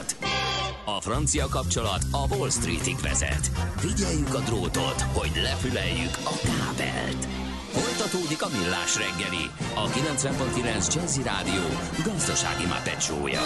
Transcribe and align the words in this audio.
kapcsolat. 0.00 0.16
A 0.84 1.00
francia 1.00 1.46
kapcsolat 1.46 2.02
a 2.10 2.36
Wall 2.36 2.50
Streetig 2.50 2.98
vezet. 2.98 3.50
Figyeljük 3.76 4.34
a 4.34 4.38
drótot, 4.38 5.00
hogy 5.00 5.30
lefüleljük 5.42 6.16
a 6.24 6.34
kábelt. 6.44 7.24
Folytatódik 7.70 8.42
a 8.42 8.48
millás 8.48 8.96
reggeli, 8.96 9.44
a 9.74 9.88
90.9 9.88 10.94
Jazzy 10.94 11.22
Rádió 11.22 11.62
gazdasági 12.04 12.66
mapetsója. 12.66 13.42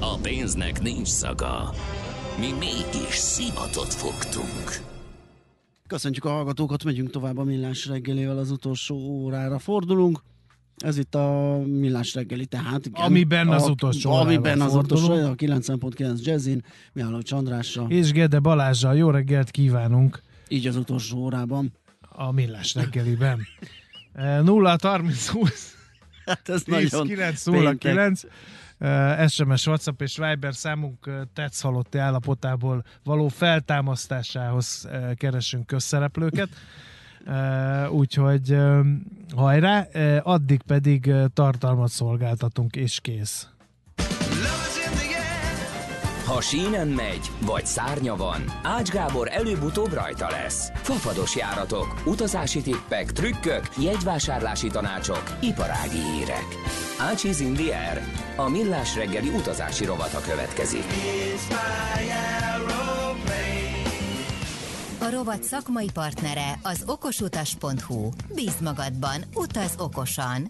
A 0.00 0.16
pénznek 0.22 0.82
nincs 0.82 1.08
szaga. 1.08 1.74
Mi 2.38 2.52
mégis 2.58 3.14
szimatot 3.14 3.94
fogtunk. 3.94 4.94
Köszöntjük 5.86 6.24
a 6.24 6.30
hallgatókat, 6.30 6.84
megyünk 6.84 7.10
tovább 7.10 7.38
a 7.38 7.44
millás 7.44 7.86
reggelével, 7.86 8.38
az 8.38 8.50
utolsó 8.50 8.96
órára 8.96 9.58
fordulunk. 9.58 10.22
Ez 10.76 10.98
itt 10.98 11.14
a 11.14 11.58
millás 11.66 12.14
reggeli, 12.14 12.46
tehát 12.46 12.86
igen. 12.86 13.02
Amiben 13.02 13.48
az 13.48 13.62
a, 13.62 13.70
utolsó 13.70 14.12
Amiben 14.12 14.60
az 14.60 14.74
utolsó, 14.74 15.12
a 15.12 15.34
90.9 15.34 16.22
Jazzin, 16.22 16.64
Mihály 16.92 17.22
Csandrással, 17.22 17.90
És 17.90 18.12
Gede 18.12 18.38
Balázsral 18.38 18.96
jó 18.96 19.10
reggelt 19.10 19.50
kívánunk 19.50 20.20
így 20.48 20.66
az 20.66 20.76
utolsó 20.76 21.18
órában. 21.18 21.72
a 22.00 22.32
Millás 22.32 22.74
reggeliben. 22.74 23.40
Eh, 24.12 24.42
0 24.42 24.76
30 24.82 25.28
20 25.28 25.74
Hát 26.24 26.48
ez 26.48 26.62
10 26.62 26.90
nagyon 26.90 27.06
9 27.06 27.44
0 27.44 27.58
péntek. 27.58 27.78
9 27.78 28.22
Eh, 28.78 29.28
SMS, 29.28 29.66
WhatsApp 29.66 30.02
és 30.02 30.16
Viber 30.16 30.54
számunk 30.54 31.06
eh, 31.06 31.20
tetsz 31.34 31.60
halotti 31.60 31.98
állapotából 31.98 32.84
való 33.04 33.28
feltámasztásához 33.28 34.86
eh, 34.90 35.14
keresünk 35.14 35.66
közszereplőket. 35.66 36.48
Úgyhogy 37.90 38.56
hajrá, 39.36 39.86
addig 40.22 40.62
pedig 40.62 41.12
tartalmat 41.34 41.88
szolgáltatunk 41.88 42.76
és 42.76 43.00
kész. 43.00 43.48
Ha 46.26 46.40
sínen 46.40 46.88
megy, 46.88 47.30
vagy 47.40 47.66
szárnya 47.66 48.16
van, 48.16 48.44
Ács 48.62 48.90
Gábor 48.90 49.28
előbb-utóbb 49.30 49.92
rajta 49.92 50.30
lesz. 50.30 50.70
Fafados 50.74 51.36
járatok, 51.36 52.02
utazási 52.04 52.60
tippek, 52.60 53.12
trükkök, 53.12 53.68
jegyvásárlási 53.78 54.68
tanácsok, 54.68 55.22
iparági 55.40 56.00
hírek. 56.12 56.46
Ácsiz 57.10 57.40
Indier, 57.40 58.02
a 58.36 58.48
millás 58.48 58.96
reggeli 58.96 59.28
utazási 59.28 59.84
rovata 59.84 60.20
következik. 60.20 60.84
A 65.06 65.10
rovat 65.10 65.42
szakmai 65.42 65.88
partnere 65.94 66.58
az 66.62 66.84
okosutas.hu. 66.86 68.08
Bíz 68.34 68.60
magadban, 68.60 69.20
utaz 69.34 69.74
okosan. 69.78 70.46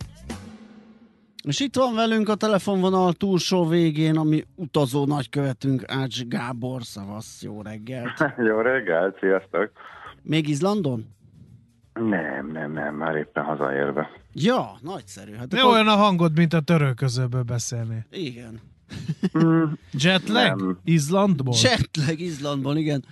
És 1.43 1.61
itt 1.61 1.75
van 1.77 1.95
velünk 1.95 2.29
a 2.29 2.35
telefonvonal 2.35 3.13
túlsó 3.13 3.67
végén, 3.67 4.17
ami 4.17 4.45
utazó 4.55 5.05
nagykövetünk 5.05 5.83
Ács 5.87 6.23
Gábor, 6.25 6.83
szavasz, 6.83 7.43
jó 7.43 7.63
reggelt. 7.63 8.13
Jó 8.49 8.61
reggelt, 8.61 9.19
sziasztok! 9.21 9.71
Még 10.23 10.49
Izlandon? 10.49 11.07
Nem, 11.95 12.51
nem, 12.53 12.73
nem, 12.73 12.95
már 12.95 13.15
éppen 13.17 13.45
hazaérve. 13.45 14.09
Ja, 14.33 14.79
nagyszerű. 14.81 15.33
Hát 15.35 15.51
Ne 15.53 15.61
akkor- 15.61 15.73
olyan 15.73 15.89
a 15.89 15.97
hangod, 15.97 16.37
mint 16.37 16.53
a 16.53 16.61
törölközőből 16.61 17.43
beszélni. 17.43 18.07
Igen. 18.11 18.61
Jetlag? 20.05 20.59
Nem. 20.61 20.79
Izlandból? 20.85 21.55
Setleg 21.55 22.21
Izlandból, 22.21 22.77
igen. 22.77 23.05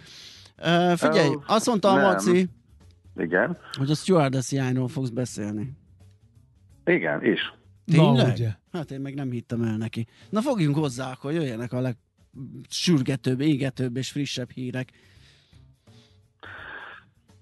Uh, 0.59 0.93
figyelj, 0.97 1.29
Ö, 1.29 1.39
azt 1.47 1.67
mondta 1.67 1.89
a. 1.89 2.01
Maci, 2.01 2.49
igen, 3.17 3.59
hogy 3.79 3.91
a 3.91 3.95
stewardess 3.95 4.51
hiányról 4.51 4.89
fogsz 4.89 5.09
beszélni. 5.09 5.73
igen, 6.85 7.25
is. 7.25 7.55
Tényleg? 7.87 8.39
Na. 8.39 8.79
Hát 8.79 8.91
én 8.91 9.01
meg 9.01 9.15
nem 9.15 9.31
hittem 9.31 9.63
el 9.63 9.77
neki. 9.77 10.07
Na 10.31 10.41
fogjunk 10.41 10.77
hozzá, 10.77 11.11
akkor 11.11 11.33
jöjjenek 11.33 11.73
a 11.73 11.81
legsürgetőbb, 11.81 13.41
égetőbb 13.41 13.97
és 13.97 14.11
frissebb 14.11 14.51
hírek. 14.51 14.91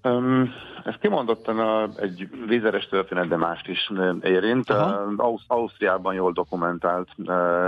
Um, 0.03 0.49
ez 0.83 0.95
kimondottan 1.01 1.59
a, 1.59 1.89
egy 1.99 2.29
vízeres 2.47 2.87
történet, 2.87 3.27
de 3.27 3.35
mást 3.35 3.67
is 3.67 3.91
érint. 4.21 4.69
Aha. 4.69 5.05
Uh, 5.05 5.13
Ausz- 5.17 5.43
Ausztriában 5.47 6.13
jól 6.13 6.31
dokumentált, 6.31 7.09
uh, 7.17 7.25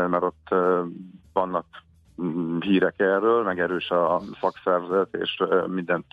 mert 0.07 0.23
ott 0.23 0.47
uh, 0.51 0.79
vannak 1.33 1.66
hírek 2.59 2.99
erről, 2.99 3.43
meg 3.43 3.59
erős 3.59 3.89
a 3.89 4.21
szakszervezet, 4.39 5.15
és 5.15 5.43
mindent 5.67 6.05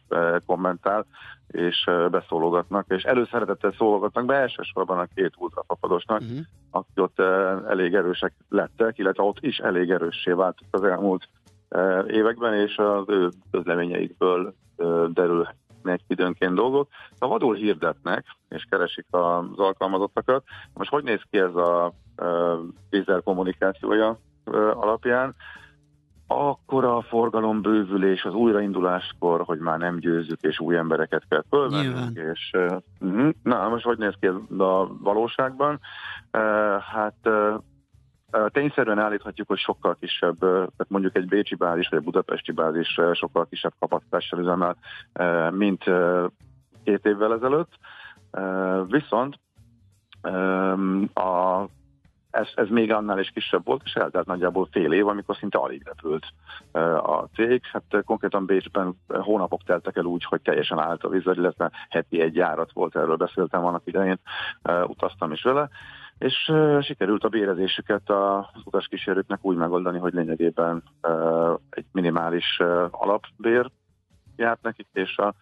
kommentál, 0.47 1.07
és 1.47 1.91
beszólogatnak, 2.11 2.85
és 2.89 3.03
előszeretettel 3.03 3.73
szólogatnak 3.79 4.25
be 4.25 4.35
elsősorban 4.35 4.99
a 4.99 5.09
két 5.15 5.33
ultrafapadosnak, 5.37 6.21
Uh-huh. 6.21 6.39
akik 6.71 7.01
ott 7.03 7.19
elég 7.69 7.95
erősek 7.95 8.33
lettek, 8.49 8.99
illetve 8.99 9.23
ott 9.23 9.39
is 9.41 9.59
elég 9.59 9.91
erőssé 9.91 10.33
váltak 10.33 10.69
az 10.71 10.83
elmúlt 10.83 11.29
években, 12.07 12.55
és 12.55 12.77
az 12.77 13.05
ő 13.07 13.29
közleményeikből 13.51 14.55
derülnek 15.09 16.01
időnként 16.07 16.55
dolgok. 16.55 16.89
A 17.19 17.27
vadul 17.27 17.55
hirdetnek, 17.55 18.25
és 18.49 18.67
keresik 18.71 19.07
az 19.11 19.45
alkalmazottakat. 19.57 20.45
Most 20.75 20.91
hogy 20.91 21.05
néz 21.05 21.21
ki 21.31 21.39
ez 21.39 21.55
a 21.55 21.93
vízzel 22.91 23.21
kommunikációja 23.21 24.19
alapján? 24.75 25.35
Akkor 26.35 26.85
a 26.85 27.03
forgalom 27.03 27.63
bővülés 27.63 28.25
az 28.25 28.35
újrainduláskor, 28.35 29.43
hogy 29.45 29.59
már 29.59 29.79
nem 29.79 29.99
győzzük, 29.99 30.41
és 30.41 30.61
új 30.61 30.77
embereket 30.77 31.25
kell 31.29 31.45
fölvennünk, 31.49 32.17
és 32.17 32.51
uh, 32.53 33.33
na, 33.43 33.69
most 33.69 33.85
hogy 33.85 33.99
néz 33.99 34.15
ki 34.21 34.27
ez 34.27 34.35
a 34.59 34.97
valóságban? 34.99 35.81
Uh, 36.33 36.81
hát 36.81 37.17
uh, 37.25 37.55
tényszerűen 38.49 38.99
állíthatjuk, 38.99 39.49
hogy 39.49 39.59
sokkal 39.59 39.97
kisebb, 40.01 40.39
tehát 40.39 40.87
mondjuk 40.89 41.17
egy 41.17 41.29
bécsi 41.29 41.55
bázis 41.55 41.89
vagy 41.89 41.99
egy 41.99 42.05
budapesti 42.05 42.53
bázis 42.53 43.01
sokkal 43.13 43.47
kisebb 43.47 43.73
kapacitással 43.79 44.39
üzemel, 44.39 44.77
mint 45.51 45.85
két 46.85 47.07
évvel 47.07 47.33
ezelőtt. 47.33 47.73
Viszont 48.87 49.39
a 51.15 51.65
ez, 52.33 52.49
ez 52.55 52.69
még 52.69 52.93
annál 52.93 53.19
is 53.19 53.31
kisebb 53.31 53.65
volt, 53.65 53.83
és 53.85 53.95
eltelt 53.95 54.27
nagyjából 54.27 54.69
fél 54.71 54.93
év, 54.93 55.07
amikor 55.07 55.37
szinte 55.37 55.59
alig 55.59 55.83
repült 55.85 56.27
a 56.97 57.25
cég. 57.35 57.65
Hát 57.65 58.05
konkrétan 58.05 58.47
Bécsben 58.47 58.95
hónapok 59.09 59.63
teltek 59.63 59.97
el 59.97 60.05
úgy, 60.05 60.25
hogy 60.25 60.41
teljesen 60.43 60.79
állt 60.79 61.05
a 61.05 61.09
vízzel, 61.09 61.37
illetve 61.37 61.71
heti 61.89 62.21
egy 62.21 62.35
járat 62.35 62.73
volt, 62.73 62.97
erről 62.97 63.17
beszéltem 63.17 63.65
annak 63.65 63.83
idején, 63.85 64.19
utaztam 64.87 65.33
is 65.33 65.43
vele, 65.43 65.69
és 66.19 66.53
sikerült 66.81 67.25
a 67.25 67.29
bérezésüket 67.29 68.11
az 68.11 68.63
utaskísérőknek 68.65 69.45
úgy 69.45 69.57
megoldani, 69.57 69.99
hogy 69.99 70.13
lényegében 70.13 70.83
egy 71.71 71.87
minimális 71.93 72.61
alapbér 72.91 73.71
járt 74.37 74.63
nekik, 74.63 74.87
és 74.93 75.17
a 75.17 75.35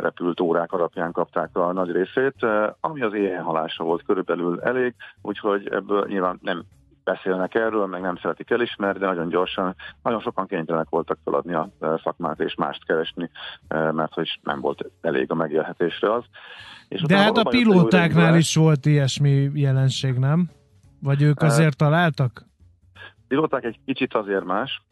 repült 0.00 0.40
órák 0.40 0.72
alapján 0.72 1.12
kapták 1.12 1.56
a 1.56 1.72
nagy 1.72 1.90
részét, 1.90 2.46
ami 2.80 3.02
az 3.02 3.14
éjjelhalása 3.14 3.84
volt 3.84 4.02
körülbelül 4.02 4.60
elég, 4.60 4.94
úgyhogy 5.22 5.68
ebből 5.68 6.06
nyilván 6.08 6.38
nem 6.42 6.64
beszélnek 7.04 7.54
erről, 7.54 7.86
meg 7.86 8.00
nem 8.00 8.16
szeretik 8.16 8.50
elismerni, 8.50 8.98
de 8.98 9.06
nagyon 9.06 9.28
gyorsan, 9.28 9.74
nagyon 10.02 10.20
sokan 10.20 10.46
kénytelenek 10.46 10.88
voltak 10.88 11.18
feladni 11.24 11.54
a 11.54 11.70
szakmát 12.02 12.40
és 12.40 12.54
mást 12.54 12.84
keresni, 12.84 13.30
mert 13.68 14.14
hogy 14.14 14.40
nem 14.42 14.60
volt 14.60 14.90
elég 15.00 15.30
a 15.30 15.34
megélhetésre 15.34 16.12
az. 16.12 16.24
És 16.88 17.02
De 17.02 17.16
hát 17.16 17.36
a 17.36 17.48
pilótáknál 17.48 18.36
is 18.36 18.54
volt 18.54 18.86
ilyesmi 18.86 19.50
jelenség, 19.54 20.18
nem? 20.18 20.50
Vagy 21.02 21.22
ők 21.22 21.42
azért 21.42 21.76
találtak? 21.76 22.48
pilóták 23.30 23.64
egy 23.64 23.78
kicsit 23.84 24.14
azért 24.14 24.44
más, 24.44 24.82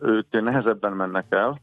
ők 0.00 0.30
nehezebben 0.30 0.92
mennek 0.92 1.24
el, 1.28 1.60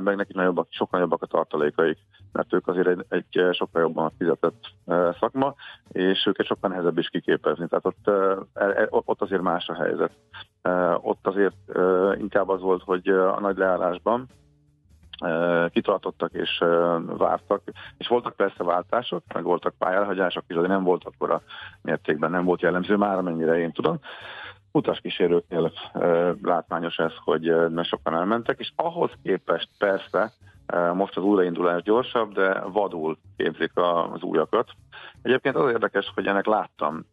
meg 0.00 0.16
nekik 0.16 0.36
nagyobbak, 0.36 0.66
sokkal 0.70 1.00
jobbak 1.00 1.22
a 1.22 1.26
tartalékaik, 1.26 1.98
mert 2.32 2.52
ők 2.52 2.68
azért 2.68 2.86
egy, 2.86 3.04
egy 3.08 3.54
sokkal 3.54 3.82
jobban 3.82 4.12
fizetett 4.18 4.64
szakma, 5.20 5.54
és 5.88 6.26
őket 6.26 6.46
sokkal 6.46 6.70
nehezebb 6.70 6.98
is 6.98 7.08
kiképezni. 7.08 7.68
Tehát 7.68 7.86
ott, 7.86 8.08
eh, 8.54 8.68
eh, 8.68 8.86
ott 8.90 9.22
azért 9.22 9.42
más 9.42 9.68
a 9.68 9.74
helyzet. 9.74 10.12
Ott 11.00 11.26
azért 11.26 11.56
inkább 12.18 12.48
az 12.48 12.60
volt, 12.60 12.82
hogy 12.82 13.08
a 13.08 13.40
nagy 13.40 13.56
leállásban 13.56 14.26
kitartottak 15.68 16.32
és 16.32 16.64
vártak, 17.06 17.62
és 17.98 18.08
voltak 18.08 18.36
persze 18.36 18.64
váltások, 18.64 19.22
meg 19.34 19.42
voltak 19.42 19.74
pályelhagyások 19.78 20.44
is, 20.46 20.56
de 20.56 20.66
nem 20.66 20.82
volt 20.82 21.04
a 21.04 21.40
mértékben, 21.82 22.30
nem 22.30 22.44
volt 22.44 22.60
jellemző 22.60 22.96
már, 22.96 23.18
amennyire 23.18 23.58
én 23.58 23.72
tudom 23.72 23.98
utaskísérőknél 24.72 25.72
e, 25.92 25.98
látványos 26.42 26.96
ez, 26.96 27.12
hogy 27.24 27.70
ne 27.70 27.82
sokan 27.82 28.14
elmentek, 28.14 28.58
és 28.58 28.72
ahhoz 28.76 29.10
képest 29.22 29.68
persze 29.78 30.32
most 30.94 31.16
az 31.16 31.22
újraindulás 31.22 31.82
gyorsabb, 31.82 32.32
de 32.32 32.60
vadul 32.60 33.18
képzik 33.36 33.70
az 33.74 34.22
újakat. 34.22 34.70
Egyébként 35.22 35.56
az 35.56 35.70
érdekes, 35.70 36.12
hogy 36.14 36.26
ennek 36.26 36.46
láttam 36.46 37.04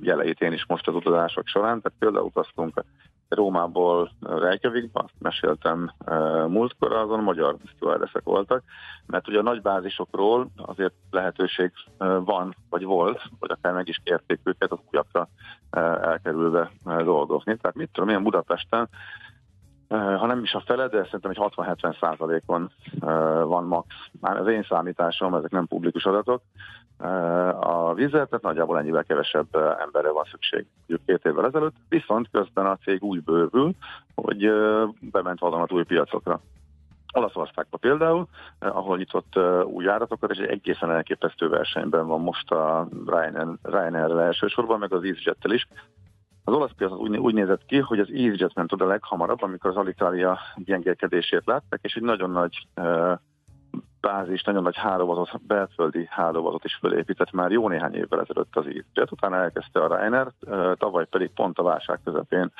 jeleit 0.00 0.40
én 0.40 0.52
is 0.52 0.66
most 0.66 0.88
az 0.88 0.94
utazások 0.94 1.46
során, 1.46 1.80
tehát 1.80 1.98
például 1.98 2.24
utaztunk 2.24 2.84
Rómából 3.28 4.10
Reykjavikba, 4.20 5.00
azt 5.00 5.14
meséltem 5.18 5.92
múltkor, 6.48 6.92
azon 6.92 7.22
magyar 7.22 7.56
stewardessek 7.76 8.22
voltak, 8.24 8.62
mert 9.06 9.28
ugye 9.28 9.38
a 9.38 9.42
nagy 9.42 9.62
bázisokról 9.62 10.50
azért 10.56 10.94
lehetőség 11.10 11.72
van, 12.24 12.56
vagy 12.70 12.84
volt, 12.84 13.22
vagy 13.38 13.50
akár 13.50 13.72
meg 13.72 13.88
is 13.88 14.00
kérték 14.04 14.40
őket 14.44 14.72
az 14.72 14.78
újakra 14.90 15.28
elkerülve 16.02 16.70
dolgozni. 16.84 17.56
Tehát 17.56 17.76
mit 17.76 17.90
tudom, 17.92 18.08
ilyen 18.08 18.22
Budapesten 18.22 18.88
ha 19.88 20.26
nem 20.26 20.42
is 20.42 20.52
a 20.52 20.62
fele, 20.66 20.88
de 20.88 21.04
szerintem 21.04 21.30
egy 21.30 21.52
60-70 21.56 21.98
százalékon 22.00 22.70
van 23.44 23.64
max. 23.64 23.86
Már 24.20 24.36
az 24.36 24.46
én 24.46 24.62
számításom, 24.62 25.34
ezek 25.34 25.50
nem 25.50 25.66
publikus 25.66 26.04
adatok. 26.04 26.42
A 27.60 27.94
vizet, 27.94 28.28
tehát 28.28 28.42
nagyjából 28.42 28.78
ennyivel 28.78 29.04
kevesebb 29.04 29.46
emberre 29.54 30.12
van 30.12 30.24
szükség, 30.30 30.66
mondjuk 30.76 31.06
két 31.06 31.32
évvel 31.32 31.46
ezelőtt, 31.46 31.74
viszont 31.88 32.28
közben 32.32 32.66
a 32.66 32.76
cég 32.76 33.02
úgy 33.02 33.22
bővül, 33.22 33.72
hogy 34.14 34.50
bement 35.00 35.40
vadonat 35.40 35.72
új 35.72 35.84
piacokra. 35.84 36.40
Olaszországban 37.12 37.80
például, 37.80 38.26
ahol 38.58 38.96
nyitott 38.96 39.38
új 39.64 39.84
járatokat, 39.84 40.30
és 40.30 40.38
egy 40.38 40.48
egészen 40.48 40.90
elképesztő 40.90 41.48
versenyben 41.48 42.06
van 42.06 42.20
most 42.20 42.50
a 42.50 42.88
Ryanair, 43.06 43.56
Ryanair 43.62 44.10
elsősorban, 44.10 44.78
meg 44.78 44.92
az 44.92 45.02
EasyJet-tel 45.02 45.52
is, 45.52 45.68
az 46.48 46.54
olasz 46.54 46.72
piac 46.76 46.92
úgy, 46.92 47.16
úgy 47.16 47.34
nézett 47.34 47.64
ki, 47.66 47.78
hogy 47.78 47.98
az 47.98 48.08
EasyJet 48.10 48.54
ment 48.54 48.72
oda 48.72 48.86
leghamarabb, 48.86 49.42
amikor 49.42 49.70
az 49.70 49.76
Alitalia 49.76 50.38
gyengélkedését 50.56 51.42
látták, 51.44 51.80
és 51.82 51.94
egy 51.94 52.02
nagyon 52.02 52.30
nagy 52.30 52.66
uh, 52.76 53.12
bázis, 54.00 54.42
nagyon 54.42 54.62
nagy 54.62 54.76
hálózatot, 54.76 55.46
belföldi 55.46 56.06
hálózatot 56.10 56.64
is 56.64 56.74
fölépített 56.74 57.30
már 57.30 57.50
jó 57.50 57.68
néhány 57.68 57.94
évvel 57.94 58.20
ezelőtt 58.20 58.56
az 58.56 58.64
EasyJet. 58.64 59.12
Utána 59.12 59.36
elkezdte 59.36 59.80
a 59.80 59.96
Ryanair, 59.96 60.26
tavaly 60.76 61.06
pedig 61.06 61.30
pont 61.30 61.58
a 61.58 61.62
válság 61.62 62.00
közepén 62.04 62.52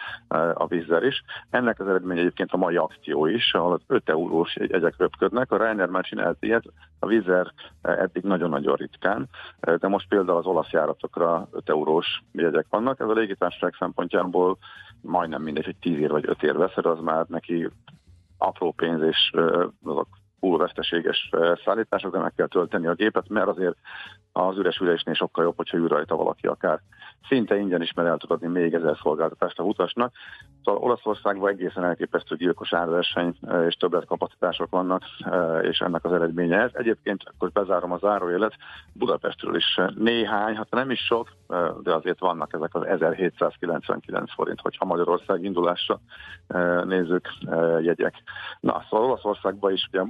a 0.54 0.66
Vizzer 0.66 1.02
is. 1.02 1.22
Ennek 1.50 1.80
az 1.80 1.88
eredménye 1.88 2.20
egyébként 2.20 2.52
a 2.52 2.56
mai 2.56 2.76
akció 2.76 3.26
is, 3.26 3.54
ahol 3.54 3.72
az 3.72 3.80
5 3.86 4.08
eurós 4.08 4.56
jegyek 4.56 4.94
röpködnek. 4.96 5.52
A 5.52 5.56
Ryanair 5.56 5.88
már 5.88 6.04
csinált 6.04 6.36
ilyet, 6.40 6.64
a 6.98 7.06
Vizzer 7.06 7.52
eddig 7.82 8.22
nagyon-nagyon 8.22 8.76
ritkán, 8.76 9.28
de 9.60 9.88
most 9.88 10.08
például 10.08 10.38
az 10.38 10.46
olasz 10.46 10.70
járatokra 10.70 11.48
5 11.52 11.68
eurós 11.68 12.22
jegyek 12.32 12.66
vannak. 12.70 13.00
Ez 13.00 13.08
a 13.08 13.12
légitársaság 13.12 13.74
szempontjából 13.78 14.58
majdnem 15.00 15.42
mindegy, 15.42 15.64
hogy 15.64 15.76
10 15.76 15.98
ér 15.98 16.10
vagy 16.10 16.24
5 16.28 16.42
ér 16.42 16.56
veszed, 16.56 16.86
az 16.86 16.98
már 17.00 17.26
neki 17.28 17.68
apró 18.38 18.72
pénz, 18.72 19.02
és 19.02 19.32
azok 19.84 20.08
veszteséges 20.40 21.30
szállítások, 21.64 22.12
de 22.12 22.18
meg 22.18 22.32
kell 22.36 22.46
tölteni 22.48 22.86
a 22.86 22.94
gépet, 22.94 23.28
mert 23.28 23.48
azért 23.48 23.76
az 24.46 24.58
üres 24.58 24.78
ülésnél 24.78 25.14
sokkal 25.14 25.44
jobb, 25.44 25.56
hogyha 25.56 25.76
ül 25.76 25.88
rajta 25.88 26.16
valaki 26.16 26.46
akár 26.46 26.80
szinte 27.28 27.56
ingyen 27.56 27.82
is, 27.82 27.92
mert 27.92 28.08
el 28.08 28.16
tud 28.16 28.30
adni 28.30 28.46
még 28.46 28.74
ezer 28.74 28.96
szolgáltatást 29.02 29.58
a 29.58 29.62
utasnak. 29.62 30.12
Szóval 30.64 30.82
Olaszországban 30.82 31.50
egészen 31.50 31.84
elképesztő 31.84 32.36
gyilkos 32.36 32.72
árverseny 32.72 33.38
és 33.66 33.74
többlet 33.74 34.04
kapacitások 34.04 34.70
vannak, 34.70 35.02
és 35.62 35.78
ennek 35.78 36.04
az 36.04 36.12
eredménye 36.12 36.60
ez. 36.60 36.70
Egyébként, 36.72 37.22
akkor 37.24 37.50
bezárom 37.50 37.92
a 37.92 37.98
záróélet, 37.98 38.54
Budapestről 38.92 39.56
is 39.56 39.80
néhány, 39.94 40.56
hát 40.56 40.70
nem 40.70 40.90
is 40.90 41.00
sok, 41.00 41.28
de 41.82 41.94
azért 41.94 42.18
vannak 42.18 42.52
ezek 42.52 42.74
az 42.74 42.82
1799 42.86 44.32
forint, 44.32 44.60
hogyha 44.60 44.84
Magyarország 44.84 45.44
indulásra 45.44 46.00
nézzük 46.84 47.28
jegyek. 47.80 48.14
Na, 48.60 48.84
szóval 48.90 49.06
Olaszországban 49.06 49.72
is, 49.72 49.88
ugye, 49.92 50.02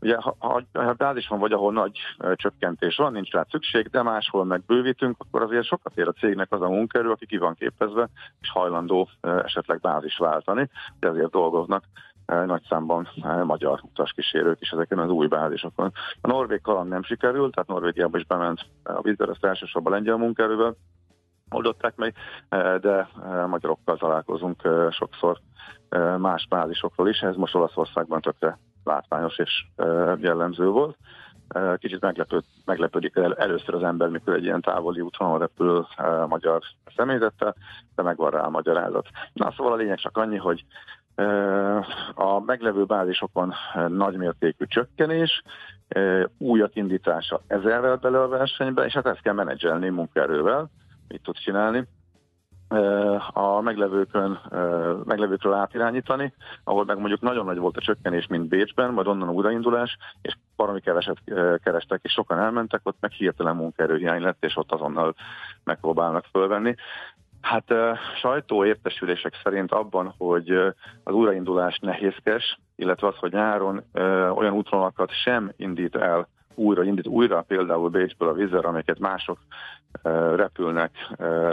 ugye 0.00 0.16
ha, 0.16 0.36
ha, 0.38 0.62
ha 0.72 0.92
bázis 0.92 1.28
van, 1.28 1.38
vagy 1.38 1.52
ahol 1.52 1.72
nagy 1.72 1.98
csökkentés 2.34 2.96
van, 2.96 3.12
nincs 3.12 3.30
rá 3.30 3.46
szükség, 3.50 3.68
de 3.90 4.02
máshol 4.02 4.44
megbővítünk, 4.44 5.16
akkor 5.18 5.42
azért 5.42 5.64
sokat 5.64 5.96
ér 5.96 6.08
a 6.08 6.12
cégnek 6.12 6.52
az 6.52 6.62
a 6.62 6.68
munkaerő, 6.68 7.10
aki 7.10 7.26
ki 7.26 7.36
van 7.36 7.54
képezve, 7.54 8.08
és 8.40 8.50
hajlandó 8.50 9.08
esetleg 9.20 9.80
bázis 9.80 10.16
váltani, 10.16 10.70
de 10.98 11.08
ezért 11.08 11.30
dolgoznak 11.30 11.84
nagy 12.26 12.62
számban 12.68 13.08
magyar 13.44 13.80
utaskísérők 13.82 14.60
is 14.60 14.70
ezeken 14.70 14.98
az 14.98 15.10
új 15.10 15.26
bázisokon. 15.26 15.92
A 16.20 16.26
norvég 16.26 16.60
kaland 16.60 16.88
nem 16.88 17.02
sikerült, 17.02 17.54
tehát 17.54 17.68
Norvégiába 17.68 18.18
is 18.18 18.26
bement 18.26 18.66
a 18.82 19.00
vízzel, 19.00 19.30
ezt 19.30 19.44
elsősorban 19.44 19.92
lengyel 19.92 20.16
munkaerővel 20.16 20.76
oldották 21.50 21.96
meg, 21.96 22.14
de 22.80 23.08
magyarokkal 23.46 23.96
találkozunk 23.96 24.68
sokszor 24.90 25.38
más 26.18 26.46
bázisokról 26.48 27.08
is, 27.08 27.20
ez 27.20 27.36
most 27.36 27.54
Olaszországban 27.54 28.20
tökre 28.20 28.58
látványos 28.84 29.38
és 29.38 29.66
jellemző 30.18 30.66
volt. 30.66 30.96
Kicsit 31.76 32.00
meglepőd, 32.00 32.44
meglepődik 32.64 33.16
el, 33.16 33.34
először 33.34 33.74
az 33.74 33.82
ember, 33.82 34.08
mikor 34.08 34.34
egy 34.34 34.44
ilyen 34.44 34.60
távoli 34.60 35.00
útvonal 35.00 35.38
repül 35.38 35.86
magyar 36.26 36.62
személyzettel, 36.96 37.54
de 37.94 38.02
megvan 38.02 38.30
rá 38.30 38.40
a 38.40 38.50
magyarázat. 38.50 39.06
Na, 39.32 39.52
szóval 39.56 39.72
a 39.72 39.76
lényeg 39.76 39.98
csak 39.98 40.16
annyi, 40.16 40.36
hogy 40.36 40.64
a 42.14 42.40
meglevő 42.40 42.84
bázisokon 42.84 43.54
nagymértékű 43.88 44.64
csökkenés, 44.66 45.42
újak 46.38 46.76
indítása 46.76 47.40
ezerrel 47.46 47.96
bele 47.96 48.22
a 48.22 48.28
versenybe, 48.28 48.84
és 48.84 48.92
hát 48.92 49.06
ezt 49.06 49.22
kell 49.22 49.34
menedzselni 49.34 49.88
munkaerővel, 49.88 50.70
mit 51.08 51.22
tud 51.22 51.36
csinálni 51.36 51.86
a 53.32 53.60
meglevőkön, 53.60 54.38
meglevőkről 55.04 55.52
átirányítani, 55.52 56.32
ahol 56.64 56.84
meg 56.84 56.98
mondjuk 56.98 57.20
nagyon 57.20 57.44
nagy 57.44 57.58
volt 57.58 57.76
a 57.76 57.80
csökkenés, 57.80 58.26
mint 58.26 58.48
Bécsben, 58.48 58.92
majd 58.92 59.06
onnan 59.06 59.28
újraindulás, 59.28 59.96
és 60.22 60.36
baromi 60.56 60.80
keveset 60.80 61.16
kerestek, 61.62 62.00
és 62.02 62.12
sokan 62.12 62.38
elmentek, 62.38 62.80
ott 62.82 62.96
meg 63.00 63.10
hirtelen 63.10 63.56
munkaerőhiány 63.56 64.22
lett, 64.22 64.44
és 64.44 64.56
ott 64.56 64.72
azonnal 64.72 65.14
megpróbálnak 65.64 66.24
fölvenni. 66.32 66.74
Hát 67.40 67.74
sajtó 68.20 68.64
értesülések 68.64 69.40
szerint 69.42 69.72
abban, 69.72 70.14
hogy 70.18 70.50
az 71.04 71.14
újraindulás 71.14 71.78
nehézkes, 71.78 72.58
illetve 72.76 73.06
az, 73.06 73.16
hogy 73.16 73.32
nyáron 73.32 73.82
olyan 74.34 74.52
útvonalakat 74.52 75.12
sem 75.12 75.52
indít 75.56 75.96
el 75.96 76.28
újra 76.54 76.84
indít, 76.84 77.06
újra 77.06 77.42
például 77.42 77.88
Bécsből 77.88 78.28
a 78.28 78.32
vízzel, 78.32 78.60
amelyeket 78.60 78.98
mások 78.98 79.38
repülnek, 80.36 80.90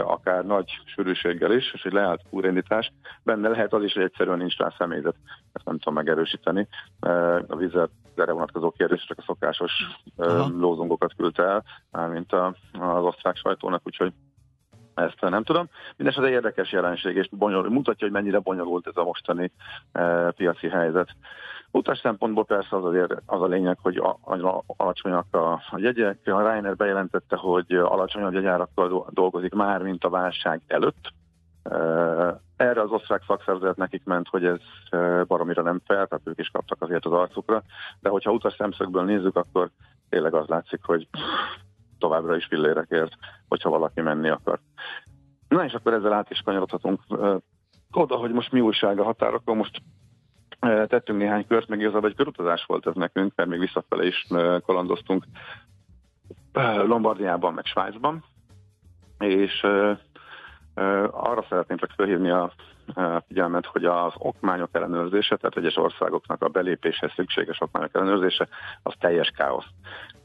akár 0.04 0.44
nagy 0.44 0.80
sűrűséggel 0.84 1.52
is, 1.52 1.72
és 1.72 1.82
hogy 1.82 1.92
lehet 1.92 2.20
újraindítás. 2.30 2.92
Benne 3.22 3.48
lehet 3.48 3.72
az 3.72 3.82
is, 3.82 3.92
hogy 3.92 4.02
egyszerűen 4.02 4.38
nincs 4.38 4.56
rá 4.56 4.74
személyzet, 4.78 5.14
ezt 5.52 5.64
nem 5.64 5.78
tudom 5.78 5.94
megerősíteni. 5.94 6.68
A 7.46 7.56
vízzel 7.56 7.90
erre 8.16 8.32
vonatkozó 8.32 8.70
kérdés 8.70 9.04
csak 9.06 9.18
a 9.18 9.22
szokásos 9.26 9.72
Aha. 10.16 10.48
lózungokat 10.58 11.14
küldte 11.16 11.62
el, 11.92 12.08
mint 12.08 12.32
az 12.32 13.02
osztrák 13.02 13.36
sajtónak, 13.36 13.82
úgyhogy 13.84 14.12
ezt 14.94 15.20
nem 15.20 15.42
tudom. 15.42 15.68
Mindenesetre 15.96 16.30
érdekes 16.30 16.72
jelenség, 16.72 17.16
és 17.16 17.28
bonyolul, 17.30 17.70
mutatja, 17.70 18.06
hogy 18.06 18.16
mennyire 18.16 18.38
bonyolult 18.38 18.86
ez 18.86 18.96
a 18.96 19.04
mostani 19.04 19.52
piaci 20.36 20.68
helyzet. 20.68 21.08
Utas 21.70 21.98
szempontból 21.98 22.44
persze 22.44 22.76
az, 22.76 22.84
azért, 22.84 23.22
az 23.26 23.42
a 23.42 23.46
lényeg, 23.46 23.78
hogy 23.82 23.96
a, 23.96 24.18
alacsonyak 24.66 25.34
a, 25.34 25.52
a 25.52 25.78
jegyek. 25.78 26.18
A 26.24 26.42
Reiner 26.42 26.76
bejelentette, 26.76 27.36
hogy 27.36 27.72
alacsonyabb 27.72 28.32
jegyárakkal 28.32 29.06
dolgozik 29.10 29.54
már, 29.54 29.82
mint 29.82 30.04
a 30.04 30.10
válság 30.10 30.60
előtt. 30.66 31.12
Erre 32.56 32.80
az 32.80 32.90
osztrák 32.90 33.22
szakszervezet 33.26 33.76
nekik 33.76 34.04
ment, 34.04 34.28
hogy 34.28 34.44
ez 34.44 34.60
baromira 35.26 35.62
nem 35.62 35.80
fel, 35.84 36.06
tehát 36.06 36.26
ők 36.26 36.38
is 36.38 36.48
kaptak 36.48 36.82
azért 36.82 37.04
az 37.04 37.12
arcukra, 37.12 37.62
de 38.00 38.08
hogyha 38.08 38.32
utas 38.32 38.54
szemszögből 38.58 39.04
nézzük, 39.04 39.36
akkor 39.36 39.70
tényleg 40.08 40.34
az 40.34 40.46
látszik, 40.46 40.84
hogy 40.84 41.08
továbbra 41.98 42.36
is 42.36 42.44
fillérekért, 42.44 43.12
hogyha 43.48 43.70
valaki 43.70 44.00
menni 44.00 44.28
akar. 44.28 44.58
Na 45.48 45.64
és 45.64 45.72
akkor 45.72 45.92
ezzel 45.92 46.12
át 46.12 46.30
is 46.30 46.40
kanyarodhatunk 46.40 47.00
oda, 47.92 48.16
hogy 48.16 48.32
most 48.32 48.52
mi 48.52 48.60
újság 48.60 48.98
a 48.98 49.04
határokon. 49.04 49.56
Most 49.56 49.82
tettünk 50.60 51.18
néhány 51.18 51.46
kört, 51.46 51.68
meg 51.68 51.80
igazából 51.80 52.08
egy 52.08 52.16
körutazás 52.16 52.64
volt 52.64 52.86
ez 52.86 52.94
nekünk, 52.94 53.32
mert 53.34 53.48
még 53.48 53.58
visszafele 53.58 54.06
is 54.06 54.26
kalandoztunk 54.66 55.24
Lombardiában, 56.86 57.54
meg 57.54 57.64
Svájcban, 57.64 58.24
és 59.18 59.66
arra 61.10 61.44
szeretném 61.48 61.76
csak 61.78 61.90
felhívni 61.90 62.30
a 62.30 62.52
figyelmet, 63.26 63.66
hogy 63.66 63.84
az 63.84 64.12
okmányok 64.18 64.68
ellenőrzése, 64.72 65.36
tehát 65.36 65.56
egyes 65.56 65.76
országoknak 65.76 66.42
a 66.42 66.48
belépéshez 66.48 67.12
szükséges 67.12 67.60
okmányok 67.60 67.94
ellenőrzése, 67.94 68.48
az 68.82 68.94
teljes 68.98 69.30
káosz. 69.36 69.66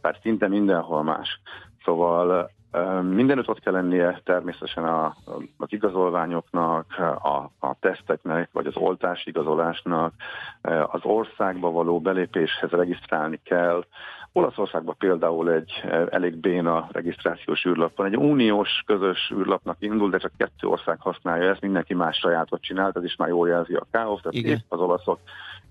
Tehát 0.02 0.22
szinte 0.22 0.48
mindenhol 0.48 1.04
más. 1.04 1.40
Szóval 1.84 2.52
Mindenütt 3.02 3.50
ott 3.50 3.60
kell 3.60 3.74
lennie 3.74 4.22
természetesen 4.24 4.84
a, 4.84 5.16
az 5.58 5.68
igazolványoknak, 5.72 6.86
a, 7.22 7.52
a 7.68 7.76
teszteknek, 7.80 8.50
vagy 8.52 8.66
az 8.66 8.76
oltás 8.76 9.26
igazolásnak, 9.26 10.14
az 10.92 11.00
országba 11.04 11.72
való 11.72 12.00
belépéshez 12.00 12.70
regisztrálni 12.70 13.40
kell. 13.44 13.86
Olaszországban 14.32 14.96
például 14.98 15.52
egy 15.52 15.84
elég 16.10 16.36
béna 16.36 16.88
regisztrációs 16.92 17.66
űrlap 17.66 17.96
van. 17.96 18.08
Egy 18.08 18.18
uniós 18.18 18.84
közös 18.86 19.32
űrlapnak 19.36 19.78
indul, 19.80 20.10
de 20.10 20.18
csak 20.18 20.32
kettő 20.38 20.68
ország 20.68 21.00
használja 21.00 21.50
ezt, 21.50 21.62
mindenki 21.62 21.94
más 21.94 22.18
sajátot 22.18 22.62
csinált, 22.62 22.98
ez 22.98 23.04
is 23.04 23.16
már 23.16 23.30
jól 23.30 23.48
jelzi 23.48 23.74
a 23.74 23.86
káoszt, 23.92 24.22
tehát 24.24 24.48
épp 24.48 24.66
az 24.68 24.80
olaszok 24.80 25.20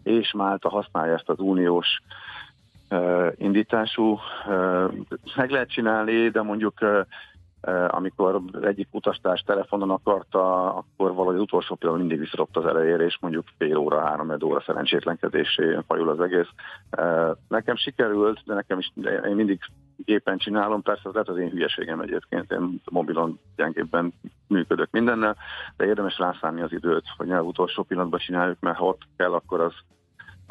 és 0.02 0.32
Málta 0.32 0.68
használja 0.68 1.14
ezt 1.14 1.28
az 1.28 1.38
uniós 1.38 2.02
indítású. 3.37 4.18
Meg 5.37 5.50
lehet 5.50 5.70
csinálni, 5.70 6.28
de 6.28 6.42
mondjuk 6.42 6.78
amikor 7.88 8.40
egyik 8.62 8.88
utastárs 8.90 9.40
telefonon 9.40 9.90
akarta, 9.90 10.75
akkor 10.75 11.14
valahogy 11.14 11.34
az 11.34 11.40
utolsó 11.40 11.75
pillanat 11.75 12.00
mindig 12.00 12.18
visszadott 12.18 12.56
az 12.56 12.66
elejére, 12.66 13.04
és 13.04 13.18
mondjuk 13.20 13.44
fél 13.58 13.76
óra, 13.76 14.00
három 14.00 14.37
óra 14.44 14.61
szerencsétlenkedésé 14.61 15.78
fajul 15.87 16.08
az 16.08 16.20
egész. 16.20 16.49
Nekem 17.49 17.76
sikerült, 17.76 18.40
de 18.44 18.54
nekem 18.54 18.78
is, 18.78 18.92
én 19.26 19.34
mindig 19.34 19.61
gépen 19.96 20.38
csinálom, 20.38 20.82
persze 20.82 21.02
az 21.04 21.12
lehet 21.12 21.28
az 21.28 21.37
én 21.37 21.50
hülyeségem 21.50 22.00
egyébként, 22.00 22.52
én 22.52 22.80
mobilon 22.90 23.40
gyengébben 23.56 24.12
működök 24.49 24.88
mindennel, 24.90 25.37
de 25.76 25.84
érdemes 25.84 26.18
rászállni 26.18 26.61
az 26.61 26.72
időt, 26.72 27.04
hogy 27.16 27.26
ne 27.26 27.38
az 27.38 27.46
utolsó 27.46 27.82
pillanatban 27.82 28.20
csináljuk, 28.20 28.61
mert 28.61 28.76
ha 28.76 28.84
ott 28.84 29.02
kell, 29.16 29.32
akkor 29.32 29.61
az, 29.61 29.72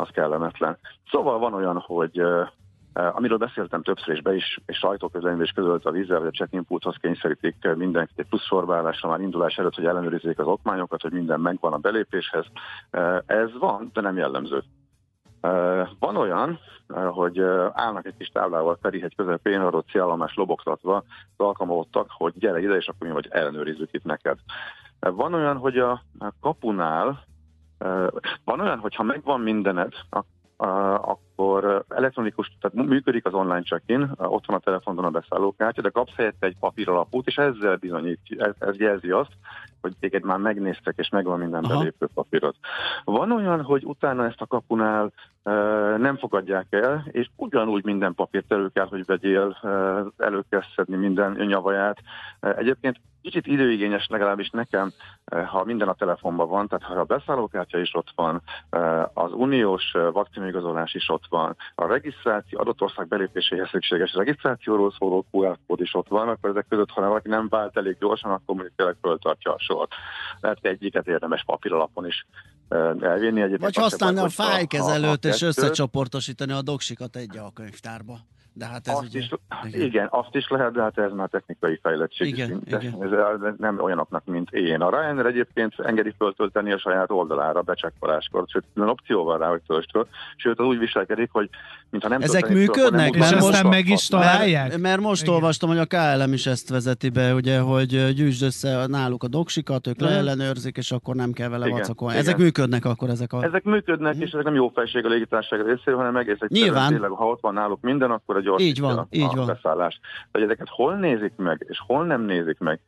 az 0.01 0.09
kellemetlen. 0.09 0.77
Szóval 1.11 1.39
van 1.39 1.53
olyan, 1.53 1.77
hogy 1.79 2.21
amiről 2.93 3.37
beszéltem 3.37 3.83
többször, 3.83 4.15
és 4.15 4.21
be 4.21 4.35
is, 4.35 4.59
és 4.65 4.77
sajtóközleményben 4.77 5.51
közölt 5.55 5.85
a 5.85 5.91
vízzel, 5.91 6.17
hogy 6.17 6.27
a 6.27 6.31
check-in 6.31 6.65
pulthoz 6.65 6.95
kényszerítik 7.01 7.55
mindenkit 7.75 8.19
egy 8.19 8.25
plusz 8.25 8.45
sorválásra 8.45 9.09
már 9.09 9.19
indulás 9.19 9.57
előtt, 9.57 9.75
hogy 9.75 9.85
ellenőrizzék 9.85 10.39
az 10.39 10.47
okmányokat, 10.47 11.01
hogy 11.01 11.11
minden 11.11 11.39
megvan 11.39 11.73
a 11.73 11.77
belépéshez. 11.77 12.45
Ez 13.25 13.57
van, 13.59 13.89
de 13.93 14.01
nem 14.01 14.17
jellemző. 14.17 14.63
Van 15.99 16.17
olyan, 16.17 16.59
hogy 16.87 17.39
állnak 17.71 18.05
egy 18.05 18.17
kis 18.17 18.27
táblával 18.27 18.77
Ferihegy 18.81 19.15
közepén, 19.15 19.61
arról 19.61 19.83
célállomás 19.91 20.35
lobogtatva, 20.35 21.03
alkalmazottak, 21.37 22.07
hogy 22.09 22.33
gyere 22.37 22.61
ide, 22.61 22.75
és 22.75 22.87
akkor 22.87 23.07
mi 23.07 23.13
vagy 23.13 23.27
ellenőrizzük 23.29 23.93
itt 23.93 24.03
neked. 24.03 24.37
Van 24.99 25.33
olyan, 25.33 25.57
hogy 25.57 25.77
a 25.77 26.01
kapunál 26.41 27.23
van 28.43 28.59
olyan, 28.59 28.79
hogy 28.79 28.95
ha 28.95 29.03
megvan 29.03 29.41
mindened, 29.41 29.93
akkor 31.01 31.85
elektronikus, 31.89 32.57
tehát 32.59 32.87
működik 32.87 33.25
az 33.25 33.33
online 33.33 33.61
check-in, 33.61 34.11
ott 34.17 34.45
van 34.45 34.57
a 34.57 34.59
telefonon 34.59 35.05
a 35.05 35.09
beszállókártya, 35.09 35.81
de 35.81 35.89
kapsz 35.89 36.15
helyette 36.15 36.45
egy 36.45 36.57
papíralapút, 36.59 37.27
és 37.27 37.35
ezzel 37.35 37.75
bizonyít, 37.75 38.19
ez, 38.37 38.53
ez 38.59 38.77
jelzi 38.77 39.09
azt, 39.09 39.31
hogy 39.81 39.93
téged 39.99 40.23
már 40.23 40.37
megnéztek, 40.37 40.93
és 40.97 41.09
megvan 41.09 41.39
minden 41.39 41.63
Aha. 41.63 41.77
belépő 41.77 42.07
papírod. 42.13 42.55
Van 43.03 43.31
olyan, 43.31 43.61
hogy 43.61 43.85
utána 43.85 44.25
ezt 44.25 44.41
a 44.41 44.47
kapunál 44.47 45.11
e, 45.43 45.51
nem 45.97 46.17
fogadják 46.17 46.67
el, 46.69 47.07
és 47.11 47.29
ugyanúgy 47.35 47.83
minden 47.83 48.13
papírt 48.13 48.51
elő 48.51 48.69
kell, 48.73 48.87
hogy 48.87 49.05
vegyél, 49.05 49.57
e, 49.61 49.67
elő 50.25 50.43
kell 50.49 50.63
szedni 50.75 50.95
minden 50.95 51.31
nyavaját. 51.31 51.97
E, 52.39 52.55
egyébként 52.55 52.99
kicsit 53.21 53.47
időigényes 53.47 54.07
legalábbis 54.09 54.49
nekem, 54.49 54.91
ha 55.45 55.63
minden 55.63 55.87
a 55.87 55.93
telefonban 55.93 56.47
van, 56.47 56.67
tehát 56.67 56.85
ha 56.85 56.99
a 56.99 57.03
beszállókártya 57.03 57.79
is 57.79 57.95
ott 57.95 58.11
van, 58.15 58.41
az 59.13 59.31
uniós 59.33 59.91
vakcinaigazolás 60.11 60.93
is 60.93 61.09
ott 61.09 61.25
van, 61.29 61.55
a 61.75 61.85
regisztráció, 61.85 62.59
adott 62.59 62.81
ország 62.81 63.07
belépéséhez 63.07 63.69
szükséges 63.69 64.13
regisztrációról 64.13 64.91
szóló 64.91 65.25
QR 65.31 65.57
kód 65.67 65.81
is 65.81 65.93
ott 65.93 66.07
van, 66.07 66.27
akkor 66.27 66.49
ezek 66.49 66.65
között, 66.69 66.89
ha 66.89 67.01
valaki 67.01 67.27
nem 67.27 67.47
vált 67.49 67.77
elég 67.77 67.97
gyorsan, 67.99 68.31
akkor 68.31 68.55
mondjuk 68.55 68.75
tényleg 68.75 68.95
föltartja 69.01 69.53
a 69.53 69.59
sort. 69.71 69.91
Lehet 70.39 70.57
egyiket 70.61 71.07
érdemes 71.07 71.43
papíralapon 71.45 72.05
is 72.07 72.25
elvinni. 72.99 73.41
Egyébként 73.41 73.61
Vagy 73.61 73.75
használni 73.75 74.19
a 74.19 74.29
fájkezelőt 74.29 75.25
és 75.25 75.41
összecsoportosítani 75.41 76.51
a 76.51 76.61
doksikat 76.61 77.15
egy 77.15 77.37
a 77.37 77.51
könyvtárba. 77.53 78.19
De 78.53 78.65
hát 78.65 78.87
ez 78.87 78.93
azt 78.93 79.03
ugye... 79.03 79.19
Is, 79.19 79.31
igen. 79.63 79.81
igen, 79.81 80.07
azt 80.11 80.35
is 80.35 80.47
lehet, 80.49 80.71
de 80.71 80.81
hát 80.81 80.97
ez 80.97 81.11
már 81.11 81.29
technikai 81.29 81.79
fejlettség. 81.81 82.27
Igen, 82.27 82.61
igen. 82.65 82.95
Ez 83.01 83.53
nem 83.57 83.79
olyanoknak, 83.79 84.25
mint 84.25 84.51
én. 84.51 84.81
A 84.81 84.89
Ryanair 84.89 85.25
egyébként 85.25 85.73
engedi 85.79 86.13
föltölteni 86.17 86.71
a 86.71 86.77
saját 86.77 87.11
oldalára 87.11 87.61
becsekkoláskor, 87.61 88.43
sőt, 88.47 88.63
opció 88.75 89.23
van 89.23 89.37
rá, 89.37 89.47
hogy 89.47 89.61
töltsd 89.67 89.89
föl. 89.89 90.07
Sőt, 90.35 90.59
az 90.59 90.65
úgy 90.65 90.77
viselkedik, 90.77 91.29
hogy 91.31 91.49
mintha 91.89 92.09
nem 92.09 92.21
Ezek 92.21 92.49
működnek? 92.49 93.13
Föl, 93.13 93.21
és 93.21 93.31
aztán 93.31 93.67
meg 93.67 93.87
is 93.87 94.07
találják? 94.07 94.67
Mert, 94.67 94.81
mert 94.81 95.01
most 95.01 95.21
igen. 95.21 95.33
olvastam, 95.33 95.69
hogy 95.69 95.77
a 95.77 95.85
KLM 95.85 96.33
is 96.33 96.45
ezt 96.45 96.69
vezeti 96.69 97.09
be, 97.09 97.33
ugye, 97.33 97.59
hogy 97.59 98.13
gyűjtsd 98.13 98.43
össze 98.43 98.85
náluk 98.87 99.23
a 99.23 99.27
doksikat, 99.27 99.87
ők 99.87 99.99
leellenőrzik, 99.99 100.77
és 100.77 100.91
akkor 100.91 101.15
nem 101.15 101.31
kell 101.31 101.49
vele 101.49 101.69
vacakolni. 101.69 102.17
Ezek 102.17 102.37
működnek 102.37 102.85
akkor 102.85 103.09
ezek 103.09 103.33
a... 103.33 103.43
Ezek 103.43 103.63
működnek, 103.63 104.15
hm. 104.15 104.21
és 104.21 104.31
ezek 104.31 104.45
nem 104.45 104.55
jó 104.55 104.69
felség 104.69 105.05
a 105.05 105.09
légitársaság 105.09 105.65
részéről, 105.65 105.99
hanem 105.99 106.15
egész 106.15 106.37
egyszerűen 106.39 106.63
Nyilván. 106.63 106.89
tényleg, 106.89 107.09
ha 107.09 107.25
ott 107.25 107.41
van 107.41 107.53
náluk 107.53 107.81
minden, 107.81 108.11
akkor 108.11 108.37
gyors 108.41 108.63
így 108.63 108.79
van, 108.79 108.97
a, 108.97 109.07
így 109.09 109.35
van. 109.35 109.45
beszállást. 109.45 109.99
Hogy 110.31 110.41
ezeket 110.41 110.67
hol 110.69 110.95
nézik 110.95 111.33
meg, 111.35 111.65
és 111.69 111.81
hol 111.87 112.05
nem 112.05 112.21
nézik 112.21 112.59
meg, 112.59 112.79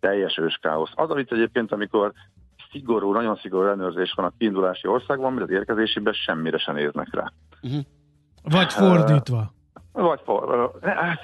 teljes 0.00 0.38
őskáosz. 0.38 0.90
Az, 0.94 1.10
amit 1.10 1.32
egyébként, 1.32 1.72
amikor 1.72 2.12
szigorú, 2.70 3.12
nagyon 3.12 3.36
szigorú 3.36 3.66
ellenőrzés 3.66 4.12
van 4.16 4.26
a 4.26 4.32
kiindulási 4.38 4.88
országban, 4.88 5.32
mert 5.32 5.44
az 5.44 5.50
érkezésiben 5.50 6.12
semmire 6.12 6.58
sem 6.58 6.74
néznek 6.74 7.14
rá. 7.14 7.32
Uh-huh. 7.62 7.80
Vagy 8.42 8.72
fordítva. 8.72 9.52
Vagy 9.92 10.20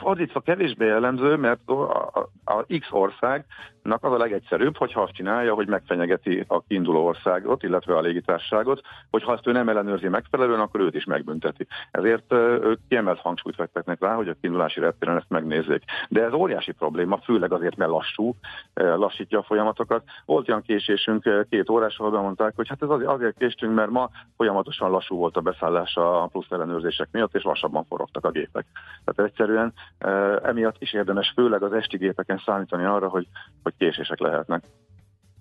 fordítva 0.01 0.41
kevésbé 0.41 0.87
jellemző, 0.87 1.37
mert 1.37 1.61
a, 1.65 1.91
a, 1.91 2.31
a 2.45 2.65
X 2.79 2.89
országnak 3.87 4.05
az 4.05 4.21
a 4.21 4.25
legegyszerűbb, 4.25 4.77
hogyha 4.77 5.03
azt 5.03 5.13
csinálja, 5.13 5.55
hogy 5.55 5.69
megfenyegeti 5.69 6.45
a 6.49 6.63
kiinduló 6.63 7.07
országot, 7.07 7.63
illetve 7.63 7.97
a 7.97 8.01
légitársaságot, 8.01 8.81
hogy 9.11 9.23
ha 9.23 9.33
ezt 9.33 9.47
ő 9.47 9.53
nem 9.53 9.69
ellenőrzi 9.69 10.09
megfelelően, 10.09 10.61
akkor 10.61 10.81
őt 10.81 10.95
is 10.95 11.05
megbünteti. 11.05 11.67
Ezért 11.91 12.33
ők 12.33 12.81
kiemelt 12.89 13.19
hangsúlyt 13.19 13.55
fektetnek 13.55 14.01
rá, 14.01 14.15
hogy 14.15 14.29
a 14.29 14.35
kiindulási 14.41 14.81
reptéren 14.81 15.17
ezt 15.17 15.31
megnézzék. 15.31 15.83
De 16.09 16.25
ez 16.25 16.33
óriási 16.33 16.73
probléma, 16.73 17.19
főleg 17.19 17.53
azért, 17.53 17.77
mert 17.77 17.91
lassú, 17.91 18.35
lassítja 18.75 19.39
a 19.39 19.43
folyamatokat. 19.43 20.03
Volt 20.25 20.49
olyan 20.49 20.63
késésünk 20.63 21.47
két 21.51 21.71
órás, 21.71 21.99
ahol 21.99 22.21
mondták, 22.21 22.53
hogy 22.57 22.69
hát 22.69 22.83
ez 22.83 22.89
azért, 22.89 23.39
késtünk, 23.39 23.75
mert 23.75 23.91
ma 23.91 24.11
folyamatosan 24.37 24.91
lassú 24.91 25.17
volt 25.17 25.37
a 25.37 25.41
beszállás 25.41 25.97
a 25.97 26.29
plusz 26.33 26.51
ellenőrzések 26.51 27.09
miatt, 27.13 27.35
és 27.35 27.43
lassabban 27.43 27.85
forogtak 27.85 28.25
a 28.25 28.31
gépek. 28.31 28.67
Tehát 29.05 29.31
egyszerűen 29.31 29.73
emiatt 30.43 30.77
is 30.79 30.93
érdemes 30.93 31.33
főleg 31.35 31.63
az 31.63 31.73
esti 31.73 31.97
gépeken 31.97 32.43
számítani 32.45 32.85
arra, 32.85 33.09
hogy, 33.09 33.27
hogy 33.63 33.76
késések 33.79 34.19
lehetnek. 34.19 34.65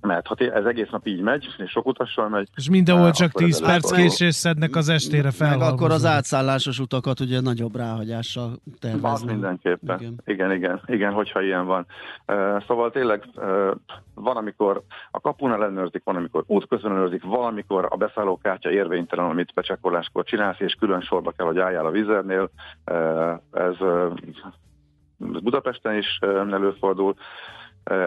Mert 0.01 0.27
ha 0.27 0.35
ez 0.35 0.65
egész 0.65 0.89
nap 0.89 1.07
így 1.07 1.21
megy, 1.21 1.47
és 1.57 1.69
sok 1.69 1.85
utassal 1.85 2.29
megy... 2.29 2.47
És 2.55 2.69
mindenhol 2.69 3.11
csak 3.11 3.31
10 3.31 3.61
perc 3.61 3.91
késés 3.91 4.35
szednek 4.35 4.75
az 4.75 4.89
estére 4.89 5.31
fel. 5.31 5.57
Meg 5.57 5.67
akkor 5.67 5.91
az 5.91 6.05
átszállásos 6.05 6.79
utakat 6.79 7.19
ugye 7.19 7.41
nagyobb 7.41 7.75
ráhagyással 7.75 8.59
tervezni. 8.79 9.09
Az 9.09 9.21
mindenképpen. 9.21 9.99
Igen. 9.99 10.21
igen, 10.25 10.51
igen, 10.51 10.81
igen, 10.85 11.13
hogyha 11.13 11.41
ilyen 11.41 11.65
van. 11.65 11.85
Szóval 12.67 12.91
tényleg 12.91 13.23
van, 14.13 14.37
amikor 14.37 14.83
a 15.11 15.19
kapun 15.19 15.51
ellenőrzik, 15.51 16.01
van, 16.03 16.15
amikor 16.15 16.43
útközben 16.47 16.91
ellenőrzik, 16.91 17.23
valamikor 17.23 17.87
a 17.89 17.95
beszállókártya 17.95 18.71
érvénytelen, 18.71 19.29
amit 19.29 19.53
becsekkoláskor 19.53 20.23
csinálsz, 20.23 20.59
és 20.59 20.73
külön 20.73 21.01
sorba 21.01 21.31
kell, 21.31 21.45
hogy 21.45 21.59
álljál 21.59 21.85
a 21.85 21.91
vizernél. 21.91 22.49
Ez 23.51 23.75
Budapesten 25.17 25.97
is 25.97 26.19
előfordul. 26.51 27.15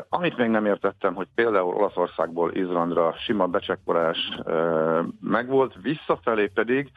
Amit 0.08 0.37
még 0.37 0.49
nem 0.49 0.66
értettem, 0.66 1.14
hogy 1.14 1.26
például 1.35 1.75
Olaszországból 1.75 2.54
Izlandra 2.54 3.14
sima 3.18 3.47
becsekkolás 3.47 4.18
megvolt, 5.20 5.75
visszafelé 5.82 6.47
pedig 6.47 6.90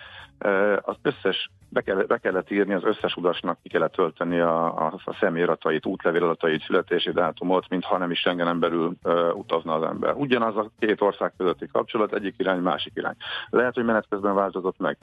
az 0.82 0.96
összes, 1.02 1.50
be, 1.70 1.82
kell, 1.82 1.96
be 1.96 2.18
kellett 2.18 2.52
írni 2.52 2.74
az 2.74 2.84
összes 2.84 3.16
udasnak, 3.16 3.58
ki 3.64 3.70
kellett 3.70 3.92
tölteni 3.92 4.40
a, 4.40 4.86
a, 4.86 4.94
a 5.06 5.18
személyiratait, 5.20 5.86
útlevéladatait, 5.86 6.64
születési 6.64 7.12
dátumot, 7.12 7.70
mintha 7.70 7.98
nem 7.98 8.12
is 8.12 8.20
Schengenen 8.20 8.60
belül 8.60 8.94
utazna 9.34 9.74
az 9.74 9.84
ember. 9.84 10.14
Ugyanaz 10.14 10.58
a 10.58 10.70
két 10.80 11.02
ország 11.02 11.34
közötti 11.38 11.68
kapcsolat, 11.68 12.14
egyik 12.14 12.36
irány, 12.38 12.60
másik 12.60 12.94
irány. 12.96 13.16
Lehet, 13.50 13.74
hogy 13.74 13.86
menet 13.86 14.08
közben 14.10 14.36
változott 14.36 14.80
meg. 14.80 14.98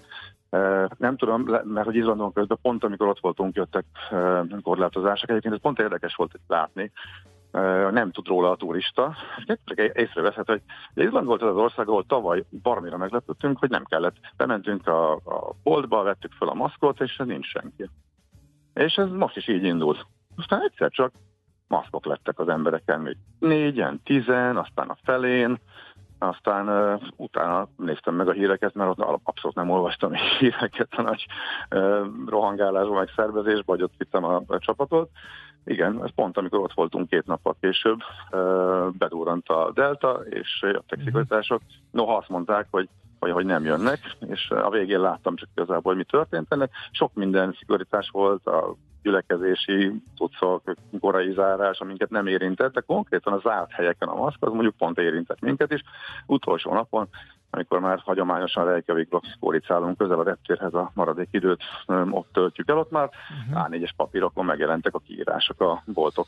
Nem 0.96 1.16
tudom, 1.16 1.42
mert 1.64 1.86
hogy 1.86 1.96
Izlandon 1.96 2.32
közben 2.32 2.58
pont 2.62 2.84
amikor 2.84 3.06
ott 3.06 3.20
voltunk, 3.20 3.56
jöttek 3.56 3.84
korlátozások. 4.62 5.30
Egyébként 5.30 5.54
ez 5.54 5.60
pont 5.60 5.78
érdekes 5.78 6.14
volt 6.14 6.40
látni, 6.46 6.92
nem 7.90 8.10
tud 8.10 8.26
róla 8.26 8.50
a 8.50 8.56
turista. 8.56 9.16
Észreveszhet, 9.92 10.46
hogy 10.46 10.62
Izland 10.94 11.26
volt 11.26 11.42
az 11.42 11.48
az 11.48 11.56
ország, 11.56 11.88
ahol 11.88 12.04
tavaly 12.06 12.44
barmira 12.62 12.96
meglepődtünk, 12.96 13.58
hogy 13.58 13.70
nem 13.70 13.84
kellett. 13.84 14.16
Bementünk 14.36 14.86
a, 14.86 15.12
a 15.12 15.54
boltba, 15.62 16.02
vettük 16.02 16.32
fel 16.32 16.48
a 16.48 16.54
maszkot, 16.54 17.00
és 17.00 17.16
nincs 17.24 17.46
senki. 17.46 17.90
És 18.74 18.94
ez 18.94 19.10
most 19.10 19.36
is 19.36 19.48
így 19.48 19.64
indult. 19.64 20.06
Aztán 20.36 20.62
egyszer 20.62 20.90
csak 20.90 21.12
maszkok 21.68 22.04
lettek 22.04 22.38
az 22.38 22.48
embereken, 22.48 23.00
még 23.00 23.16
négyen, 23.38 24.00
tizen, 24.04 24.56
aztán 24.56 24.88
a 24.88 24.96
felén, 25.02 25.58
aztán 26.18 26.68
uh, 26.68 27.02
utána 27.16 27.68
néztem 27.76 28.14
meg 28.14 28.28
a 28.28 28.32
híreket, 28.32 28.74
mert 28.74 28.90
ott 28.90 29.20
abszolút 29.22 29.56
nem 29.56 29.70
olvastam 29.70 30.12
híreket 30.38 30.88
a 30.90 31.02
nagy 31.02 31.26
uh, 31.70 32.06
rohangálásban, 32.26 32.96
meg 32.96 33.12
szervezésben, 33.16 33.64
vagy 33.66 33.82
ott 33.82 33.94
vittem 33.96 34.24
a, 34.24 34.42
a 34.46 34.58
csapatot, 34.58 35.10
igen, 35.64 36.04
ez 36.04 36.10
pont 36.14 36.36
amikor 36.36 36.58
ott 36.58 36.72
voltunk 36.72 37.08
két 37.08 37.26
nappal 37.26 37.56
később, 37.60 37.98
bedurrant 38.92 39.48
a 39.48 39.70
Delta, 39.74 40.20
és 40.28 40.58
jöttek 40.60 41.00
szigorítások. 41.04 41.60
Noha 41.90 42.16
azt 42.16 42.28
mondták, 42.28 42.66
hogy 42.70 42.88
vagy 43.18 43.30
hogy 43.30 43.46
nem 43.46 43.64
jönnek, 43.64 44.16
és 44.28 44.50
a 44.50 44.70
végén 44.70 45.00
láttam 45.00 45.36
csak 45.36 45.48
igazából, 45.54 45.94
hogy 45.94 45.96
mi 45.96 46.04
történt 46.04 46.52
ennek. 46.52 46.70
Sok 46.90 47.14
minden 47.14 47.56
szigorítás 47.58 48.08
volt, 48.10 48.46
a 48.46 48.74
gyülekezési 49.02 49.92
tudszok, 50.16 50.74
korai 51.00 51.32
zárás, 51.32 51.78
aminket 51.78 52.10
nem 52.10 52.26
érintett, 52.26 52.72
de 52.72 52.80
konkrétan 52.80 53.32
a 53.32 53.38
zárt 53.38 53.70
helyeken 53.70 54.08
a 54.08 54.14
maszk, 54.14 54.44
az 54.44 54.52
mondjuk 54.52 54.76
pont 54.76 54.98
érintett 54.98 55.40
minket 55.40 55.72
is. 55.72 55.82
Utolsó 56.26 56.72
napon 56.72 57.08
amikor 57.50 57.80
már 57.80 58.00
hagyományosan 58.04 58.64
Reykjavikba 58.64 59.22
kóricálunk 59.40 59.98
közel 59.98 60.18
a 60.18 60.22
reptérhez 60.22 60.74
a 60.74 60.90
maradék 60.94 61.28
időt 61.30 61.62
ott 62.10 62.28
töltjük 62.32 62.68
el, 62.68 62.78
ott 62.78 62.90
már 62.90 63.10
uh-huh. 63.48 63.66
A4-es 63.66 63.90
papírokon 63.96 64.44
megjelentek 64.44 64.94
a 64.94 64.98
kiírások 64.98 65.60
a 65.60 65.82
boltok 65.86 66.26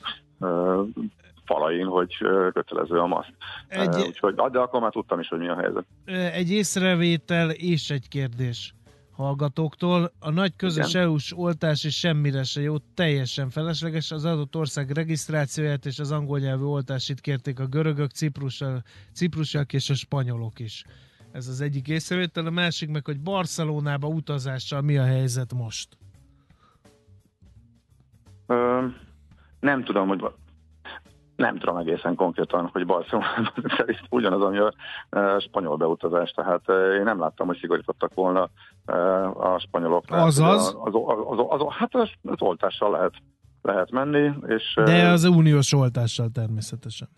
falain, 1.45 1.87
hogy 1.87 2.17
kötelező 2.53 2.99
a 2.99 3.07
maszt. 3.07 3.33
Egy... 3.69 3.97
Úgyhogy, 4.07 4.35
de 4.35 4.59
akkor 4.59 4.81
már 4.81 4.93
tudtam 4.93 5.21
is, 5.21 5.29
hogy 5.29 5.39
mi 5.39 5.49
a 5.49 5.57
helyzet. 5.57 5.85
Egy 6.33 6.51
észrevétel 6.51 7.51
és 7.51 7.91
egy 7.91 8.09
kérdés 8.09 8.75
hallgatóktól. 9.13 10.13
A 10.19 10.31
nagy 10.31 10.57
közös. 10.57 10.95
EU-s 10.95 11.33
oltás 11.37 11.85
is 11.85 11.99
semmire 11.99 12.43
se 12.43 12.61
jó, 12.61 12.77
teljesen 12.95 13.51
felesleges. 13.51 14.11
Az 14.11 14.25
adott 14.25 14.57
ország 14.57 14.91
regisztrációját 14.91 15.87
és 15.87 15.99
az 15.99 16.13
angol 16.13 16.39
nyelvű 16.39 16.65
oltásit 16.65 17.21
kérték 17.21 17.61
a 17.61 17.67
görögök, 17.67 18.11
ciprusiak 19.13 19.73
és 19.73 19.91
a 19.91 19.95
spanyolok 19.95 20.59
is. 20.59 20.85
Ez 21.33 21.49
az 21.49 21.61
egyik 21.61 21.89
észrevétel. 21.89 22.47
A 22.47 22.51
másik 22.51 22.91
meg, 22.91 23.05
hogy 23.05 23.21
Barcelonába 23.21 24.09
utazással 24.09 24.81
mi 24.81 24.99
a 24.99 25.05
helyzet 25.05 25.55
most? 25.55 25.89
Ö, 28.47 28.87
nem 29.61 29.85
tudom, 29.85 30.09
hogy 30.09 30.25
nem 31.37 31.59
tudom 31.59 31.77
egészen 31.77 32.15
konkrétan, 32.15 32.69
hogy 32.73 32.87
Barcelonában 32.87 33.65
szerint 33.77 34.01
ugyanaz, 34.11 34.43
ami 34.43 34.59
a 34.59 34.73
spanyol 35.41 35.77
beutazás, 35.77 36.31
tehát 36.31 36.69
én 36.99 37.03
nem 37.03 37.21
láttam, 37.21 37.47
hogy 37.47 37.59
szigorítottak 37.61 38.15
volna 38.15 38.51
a 39.35 39.59
spanyolok. 39.59 40.05
Azaz? 40.09 40.67
Az, 40.67 40.77
az, 40.81 40.95
az, 41.29 41.39
az, 41.49 41.61
az, 41.61 41.75
hát 41.75 41.95
az, 41.95 42.11
az 42.23 42.43
oltással 42.43 42.91
lehet, 42.91 43.13
lehet 43.63 43.91
menni. 43.91 44.31
És, 44.47 44.81
de 44.85 45.09
az 45.09 45.25
uniós 45.25 45.73
oltással 45.73 46.29
természetesen. 46.29 47.09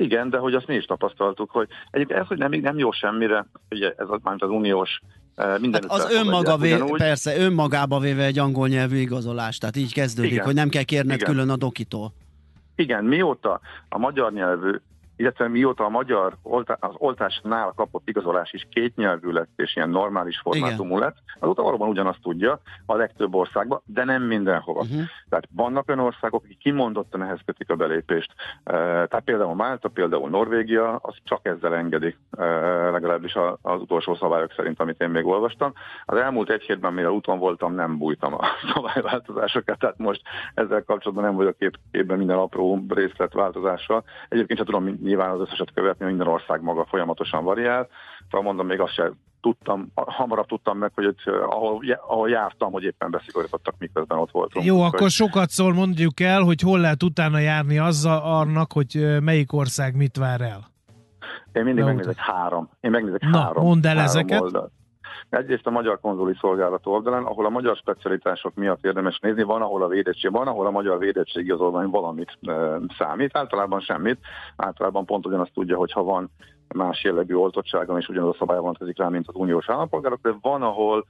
Igen, 0.00 0.30
de 0.30 0.38
hogy 0.38 0.54
azt 0.54 0.66
mi 0.66 0.74
is 0.74 0.84
tapasztaltuk, 0.84 1.50
hogy 1.50 1.68
egyébként 1.90 2.20
ez, 2.20 2.26
hogy 2.26 2.38
nem, 2.38 2.50
nem 2.50 2.78
jó 2.78 2.92
semmire, 2.92 3.46
ugye 3.70 3.94
ez 3.96 4.06
az, 4.08 4.20
az 4.38 4.48
uniós 4.48 5.00
minden 5.60 5.82
hát 5.88 6.00
az 6.00 6.12
önmaga 6.12 6.56
vé, 6.56 6.76
persze, 6.96 7.36
önmagába 7.36 7.98
véve 7.98 8.24
egy 8.24 8.38
angol 8.38 8.68
nyelvű 8.68 8.96
igazolás, 8.96 9.58
tehát 9.58 9.76
így 9.76 9.92
kezdődik, 9.92 10.32
Igen. 10.32 10.44
hogy 10.44 10.54
nem 10.54 10.68
kell 10.68 10.82
kérned 10.82 11.14
Igen. 11.14 11.30
külön 11.30 11.50
a 11.50 11.56
dokitól. 11.56 12.12
Igen, 12.74 13.04
mióta 13.04 13.60
a 13.88 13.98
magyar 13.98 14.32
nyelvű 14.32 14.70
illetve 15.20 15.48
mióta 15.48 15.84
a 15.84 15.88
magyar 15.88 16.36
oltá, 16.42 16.76
az 16.80 16.94
oltásnál 16.96 17.72
kapott 17.76 18.08
igazolás 18.08 18.52
is 18.52 18.66
két 18.70 18.96
nyelvű 18.96 19.30
lett, 19.30 19.50
és 19.56 19.76
ilyen 19.76 19.90
normális 19.90 20.38
formátumú 20.38 20.98
lett, 20.98 21.16
azóta 21.40 21.62
valóban 21.62 21.88
ugyanazt 21.88 22.22
tudja 22.22 22.60
a 22.86 22.94
legtöbb 22.94 23.34
országban, 23.34 23.80
de 23.84 24.04
nem 24.04 24.22
mindenhova. 24.22 24.80
Uh-huh. 24.80 25.00
Tehát 25.28 25.48
vannak 25.54 25.88
olyan 25.88 26.00
országok, 26.00 26.44
akik 26.44 26.58
kimondottan 26.58 27.22
ehhez 27.22 27.38
kötik 27.44 27.70
a 27.70 27.74
belépést. 27.74 28.32
Uh, 28.64 28.74
tehát 28.74 29.22
például 29.24 29.54
Málta, 29.54 29.88
például 29.88 30.28
Norvégia, 30.28 30.96
az 30.96 31.14
csak 31.24 31.40
ezzel 31.42 31.74
engedik, 31.74 32.18
uh, 32.30 32.44
legalábbis 32.92 33.34
az 33.62 33.80
utolsó 33.80 34.14
szabályok 34.14 34.52
szerint, 34.56 34.80
amit 34.80 35.00
én 35.00 35.08
még 35.08 35.26
olvastam. 35.26 35.72
Az 36.04 36.16
elmúlt 36.16 36.50
egy 36.50 36.62
hétben, 36.62 36.92
mire 36.92 37.10
úton 37.10 37.38
voltam, 37.38 37.74
nem 37.74 37.98
bújtam 37.98 38.34
a 38.34 38.46
szabályváltozásokat, 38.74 39.78
tehát 39.78 39.98
most 39.98 40.22
ezzel 40.54 40.82
kapcsolatban 40.84 41.24
nem 41.24 41.36
vagyok 41.36 41.58
kép, 41.58 41.78
képben 41.90 42.18
minden 42.18 42.38
apró 42.38 42.84
részletváltozással. 42.88 44.04
Egyébként 44.28 44.58
sem 44.58 44.66
tudom 44.66 44.98
nyilván 45.10 45.30
az 45.30 45.40
összeset 45.40 45.72
követni, 45.74 46.06
minden 46.06 46.26
ország 46.26 46.62
maga 46.62 46.84
folyamatosan 46.84 47.44
variál. 47.44 47.88
Szóval 48.24 48.42
mondom, 48.42 48.66
még 48.66 48.80
azt 48.80 48.92
sem 48.92 49.12
tudtam, 49.40 49.92
hamarabb 49.94 50.46
tudtam 50.46 50.78
meg, 50.78 50.90
hogy 50.94 51.06
ott, 51.06 51.20
ahol, 51.26 51.84
ahol 52.08 52.28
jártam, 52.30 52.72
hogy 52.72 52.82
éppen 52.82 53.10
beszigorítottak, 53.10 53.74
miközben 53.78 54.18
ott 54.18 54.30
voltunk. 54.30 54.64
Jó, 54.64 54.80
akkor 54.82 55.00
hogy... 55.00 55.10
sokat 55.10 55.50
szól, 55.50 55.72
mondjuk 55.72 56.20
el, 56.20 56.42
hogy 56.42 56.60
hol 56.60 56.80
lehet 56.80 57.02
utána 57.02 57.38
járni 57.38 57.78
azzal 57.78 58.22
annak, 58.22 58.72
hogy 58.72 59.18
melyik 59.20 59.52
ország 59.52 59.96
mit 59.96 60.16
vár 60.16 60.40
el. 60.40 60.70
Én 61.52 61.62
mindig 61.64 61.84
De 61.84 61.90
megnézek 61.90 62.16
három. 62.16 62.68
Én 62.80 62.90
megnézek 62.90 63.20
Na, 63.20 63.38
három. 63.38 63.64
mondd 63.64 63.86
el 63.86 63.96
három 63.96 64.04
ezeket. 64.04 64.40
Oldal. 64.40 64.70
Egyrészt 65.28 65.66
a 65.66 65.70
Magyar 65.70 66.00
Konzuli 66.00 66.34
Szolgálat 66.40 66.86
oldalán, 66.86 67.24
ahol 67.24 67.46
a 67.46 67.50
magyar 67.50 67.76
specialitások 67.76 68.54
miatt 68.54 68.84
érdemes 68.84 69.18
nézni, 69.18 69.42
van, 69.42 69.62
ahol 69.62 69.82
a 69.82 69.88
védettség, 69.88 70.30
van, 70.30 70.46
ahol 70.46 70.66
a 70.66 70.70
magyar 70.70 70.98
védettségi 70.98 71.46
igazolvány 71.46 71.88
valamit 71.88 72.38
e, 72.42 72.52
számít, 72.98 73.36
általában 73.36 73.80
semmit. 73.80 74.18
Általában 74.56 75.04
pont 75.04 75.26
ugyanazt 75.26 75.52
tudja, 75.52 75.76
hogy 75.76 75.92
ha 75.92 76.02
van 76.02 76.30
más 76.74 77.04
jellegű 77.04 77.34
oltottságon, 77.34 77.98
és 77.98 78.08
ugyanaz 78.08 78.28
a 78.28 78.36
szabály 78.38 78.58
vonatkozik 78.58 78.98
rá, 78.98 79.08
mint 79.08 79.28
az 79.28 79.34
uniós 79.34 79.68
állampolgárok, 79.68 80.20
de 80.22 80.34
van, 80.40 80.62
ahol 80.62 81.06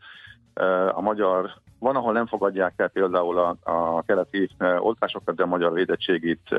a 0.95 1.01
magyar, 1.01 1.51
van, 1.79 1.97
ahol 1.97 2.13
nem 2.13 2.27
fogadják 2.27 2.73
el 2.77 2.89
például 2.89 3.39
a, 3.39 3.57
a 3.63 4.03
keleti 4.03 4.51
oltásokat, 4.79 5.35
de 5.35 5.43
a 5.43 5.47
magyar 5.47 5.73
védettségét 5.73 6.55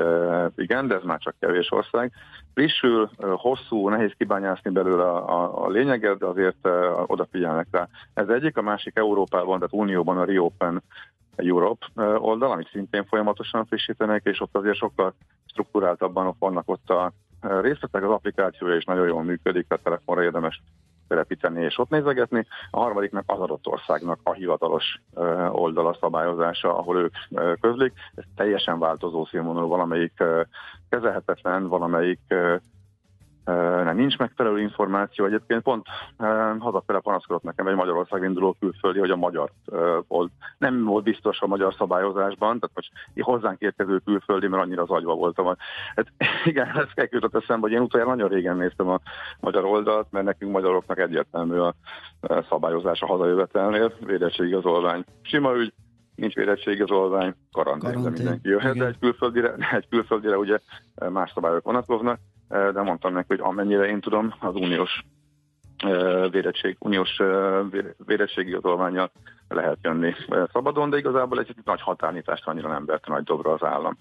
igen, 0.56 0.88
de 0.88 0.94
ez 0.94 1.02
már 1.02 1.18
csak 1.18 1.34
kevés 1.40 1.70
ország. 1.70 2.12
Frissül, 2.54 3.10
hosszú, 3.16 3.88
nehéz 3.88 4.12
kibányászni 4.18 4.70
belőle 4.70 5.02
a, 5.02 5.42
a, 5.42 5.64
a 5.64 5.68
lényeget, 5.68 6.18
de 6.18 6.26
azért 6.26 6.68
odafigyelnek 7.06 7.66
rá. 7.70 7.88
Ez 8.14 8.28
egyik, 8.28 8.56
a 8.56 8.62
másik 8.62 8.96
Európában, 8.96 9.58
tehát 9.58 9.72
Unióban 9.72 10.18
a 10.18 10.24
Reopen 10.24 10.82
Europe 11.36 11.86
oldal, 12.18 12.50
amit 12.50 12.70
szintén 12.72 13.04
folyamatosan 13.04 13.64
frissítenek, 13.64 14.24
és 14.24 14.40
ott 14.40 14.56
azért 14.56 14.76
sokkal 14.76 15.14
struktúráltabban 15.46 16.34
vannak 16.38 16.68
ott 16.68 16.90
a 16.90 17.12
részletek, 17.40 18.02
az 18.02 18.10
applikációja 18.10 18.76
is 18.76 18.84
nagyon 18.84 19.06
jól 19.06 19.22
működik, 19.22 19.66
tehát 19.68 19.84
telefonra 19.84 20.22
érdemes 20.22 20.62
telepíteni 21.12 21.62
és 21.62 21.78
ott 21.78 21.90
nézegetni. 21.90 22.46
A 22.70 22.80
harmadiknak 22.80 23.24
az 23.26 23.40
adott 23.40 23.66
országnak 23.66 24.18
a 24.22 24.32
hivatalos 24.32 25.00
oldala 25.50 25.96
szabályozása, 26.00 26.78
ahol 26.78 26.96
ők 26.96 27.14
közlik. 27.60 27.92
Ez 28.14 28.24
teljesen 28.36 28.78
változó 28.78 29.24
színvonalú, 29.24 29.68
valamelyik 29.68 30.24
kezelhetetlen, 30.88 31.68
valamelyik 31.68 32.20
nem, 33.44 33.96
nincs 33.96 34.18
megfelelő 34.18 34.60
információ. 34.60 35.24
Egyébként 35.24 35.62
pont 35.62 35.86
hazafele 36.58 37.00
panaszkodott 37.00 37.42
nekem 37.42 37.66
egy 37.66 37.74
Magyarország 37.74 38.22
induló 38.22 38.56
külföldi, 38.60 38.98
hogy 38.98 39.10
a 39.10 39.16
magyar 39.16 39.50
volt. 40.08 40.30
Nem 40.58 40.84
volt 40.84 41.04
biztos 41.04 41.40
a 41.40 41.46
magyar 41.46 41.74
szabályozásban, 41.74 42.58
tehát 42.58 42.70
most 42.74 42.90
hozzánk 43.20 43.60
érkező 43.60 43.98
külföldi, 44.04 44.46
mert 44.46 44.62
annyira 44.62 44.82
az 44.82 44.90
agyva 44.90 45.14
voltam. 45.14 45.46
Hát, 45.94 46.12
igen, 46.44 46.66
ezt 46.66 46.94
kell 46.94 47.06
jutott 47.10 47.34
eszembe, 47.34 47.66
hogy 47.66 47.72
én 47.72 47.82
utoljára 47.82 48.10
nagyon 48.10 48.28
régen 48.28 48.56
néztem 48.56 48.88
a 48.88 49.00
magyar 49.40 49.64
oldalt, 49.64 50.06
mert 50.10 50.24
nekünk 50.24 50.52
magyaroknak 50.52 50.98
egyértelmű 50.98 51.56
a 51.56 51.74
szabályozás 52.48 53.00
a 53.00 53.06
hazajövetelnél, 53.06 53.92
védettségigazolvány. 54.00 55.04
Sima 55.22 55.56
ügy, 55.56 55.72
nincs 56.14 56.34
védettségigazolvány, 56.34 57.34
karantén, 57.52 57.90
karantén. 57.90 58.12
de 58.12 58.18
mindenki 58.18 58.48
jöhet, 58.48 58.76
de 58.76 58.86
egy 58.86 58.98
külföldire, 58.98 59.54
egy 59.72 59.88
külföldire 59.88 60.36
ugye 60.36 60.58
más 61.10 61.30
szabályok 61.34 61.64
vonatkoznak 61.64 62.18
de 62.52 62.82
mondtam 62.82 63.12
neki, 63.12 63.26
hogy 63.28 63.40
amennyire 63.40 63.86
én 63.86 64.00
tudom, 64.00 64.34
az 64.40 64.54
uniós 64.54 65.04
védettség, 66.30 66.76
uniós 66.78 67.20
védettségi 68.06 68.52
adolványjal 68.52 69.10
lehet 69.48 69.78
jönni 69.82 70.14
szabadon, 70.52 70.90
de 70.90 70.96
igazából 70.96 71.38
egy 71.38 71.54
nagy 71.64 71.80
határnyitást 71.80 72.46
annyira 72.46 72.68
nem 72.68 72.84
verte 72.84 73.12
nagy 73.12 73.22
dobra 73.22 73.52
az 73.52 73.62
állam. 73.62 73.98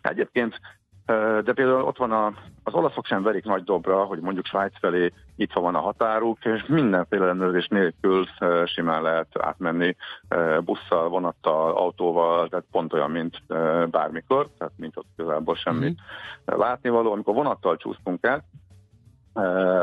Egyébként 0.00 0.60
de 1.06 1.52
például 1.52 1.82
ott 1.82 1.96
van 1.96 2.12
a, 2.12 2.32
az 2.62 2.74
olaszok 2.74 3.06
sem 3.06 3.22
verik 3.22 3.44
nagy 3.44 3.64
dobra, 3.64 4.04
hogy 4.04 4.20
mondjuk 4.20 4.46
Svájc 4.46 4.78
felé 4.78 5.12
itt 5.36 5.52
van 5.52 5.74
a 5.74 5.80
határuk, 5.80 6.44
és 6.44 6.64
mindenféle 6.66 7.24
ellenőrzés 7.24 7.68
nélkül 7.68 8.26
simán 8.64 9.02
lehet 9.02 9.28
átmenni 9.38 9.96
busszal, 10.64 11.08
vonattal, 11.08 11.76
autóval, 11.76 12.48
tehát 12.48 12.64
pont 12.70 12.92
olyan, 12.92 13.10
mint 13.10 13.42
bármikor, 13.90 14.48
tehát 14.58 14.72
mint 14.76 14.96
ott 14.96 15.06
igazából 15.16 15.54
semmi 15.54 15.88
mm. 15.88 15.94
látnivaló. 16.44 17.12
Amikor 17.12 17.34
vonattal 17.34 17.76
csúsztunk 17.76 18.26
el, 18.26 18.44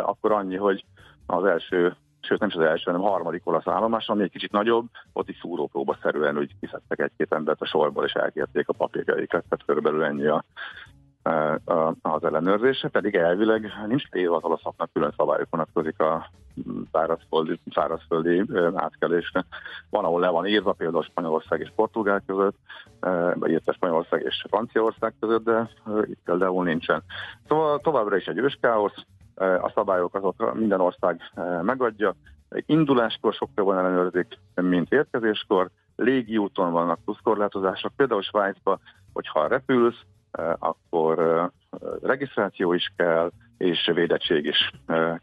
akkor 0.03 0.31
annyi, 0.31 0.55
hogy 0.55 0.85
az 1.25 1.45
első 1.45 1.95
sőt 2.21 2.39
nem 2.39 2.49
is 2.49 2.55
az 2.55 2.61
első, 2.61 2.83
hanem 2.85 3.05
a 3.05 3.09
harmadik 3.09 3.47
olasz 3.47 3.67
állomás, 3.67 4.07
ami 4.07 4.23
egy 4.23 4.31
kicsit 4.31 4.51
nagyobb, 4.51 4.85
ott 5.13 5.29
is 5.29 5.37
szúrópróba 5.41 5.97
szerűen, 6.01 6.35
hogy 6.35 6.55
kiszedtek 6.59 6.99
egy-két 6.99 7.33
embert 7.33 7.61
a 7.61 7.65
sorból, 7.65 8.05
és 8.05 8.11
elkérték 8.11 8.67
a 8.67 8.73
papírjaikat, 8.73 9.43
tehát 9.49 9.65
körülbelül 9.65 10.03
ennyi 10.03 10.25
a, 10.25 10.43
az 12.01 12.23
ellenőrzése, 12.23 12.87
pedig 12.87 13.15
elvileg 13.15 13.71
nincs 13.87 14.09
téve 14.09 14.35
az 14.35 14.43
olaszoknak 14.43 14.89
külön 14.93 15.13
szabályok 15.17 15.47
vonatkozik 15.49 15.99
a 15.99 16.29
szárazföldi, 16.91 17.59
szárazföldi 17.73 18.43
átkelésre. 18.73 19.45
Van, 19.89 20.05
ahol 20.05 20.19
le 20.19 20.29
van 20.29 20.47
írva, 20.47 20.71
például 20.71 21.03
Spanyolország 21.03 21.59
és 21.59 21.71
Portugál 21.75 22.23
között, 22.25 22.57
vagy 23.33 23.49
illetve 23.49 23.71
Spanyolország 23.71 24.21
és 24.21 24.45
Franciaország 24.49 25.13
között, 25.19 25.43
de 25.43 25.69
itt 26.03 26.19
például 26.25 26.63
nincsen. 26.63 27.03
Szóval 27.47 27.79
továbbra 27.79 28.15
is 28.15 28.25
egy 28.25 28.37
őskáosz, 28.37 29.05
a 29.35 29.71
szabályok 29.75 30.15
azok 30.15 30.53
minden 30.53 30.81
ország 30.81 31.21
megadja. 31.61 32.13
Induláskor 32.65 33.33
sokkal 33.33 33.65
van 33.65 33.77
ellenőrzik, 33.77 34.37
mint 34.55 34.91
érkezéskor, 34.91 35.69
légi 35.95 36.37
úton 36.37 36.71
vannak 36.71 37.03
pluszkorlátozások, 37.03 37.91
például 37.95 38.21
Svájcban, 38.21 38.79
hogyha 39.13 39.47
repülsz, 39.47 40.01
akkor 40.59 41.49
regisztráció 42.01 42.73
is 42.73 42.93
kell, 42.95 43.31
és 43.57 43.91
védettség 43.93 44.45
is 44.45 44.71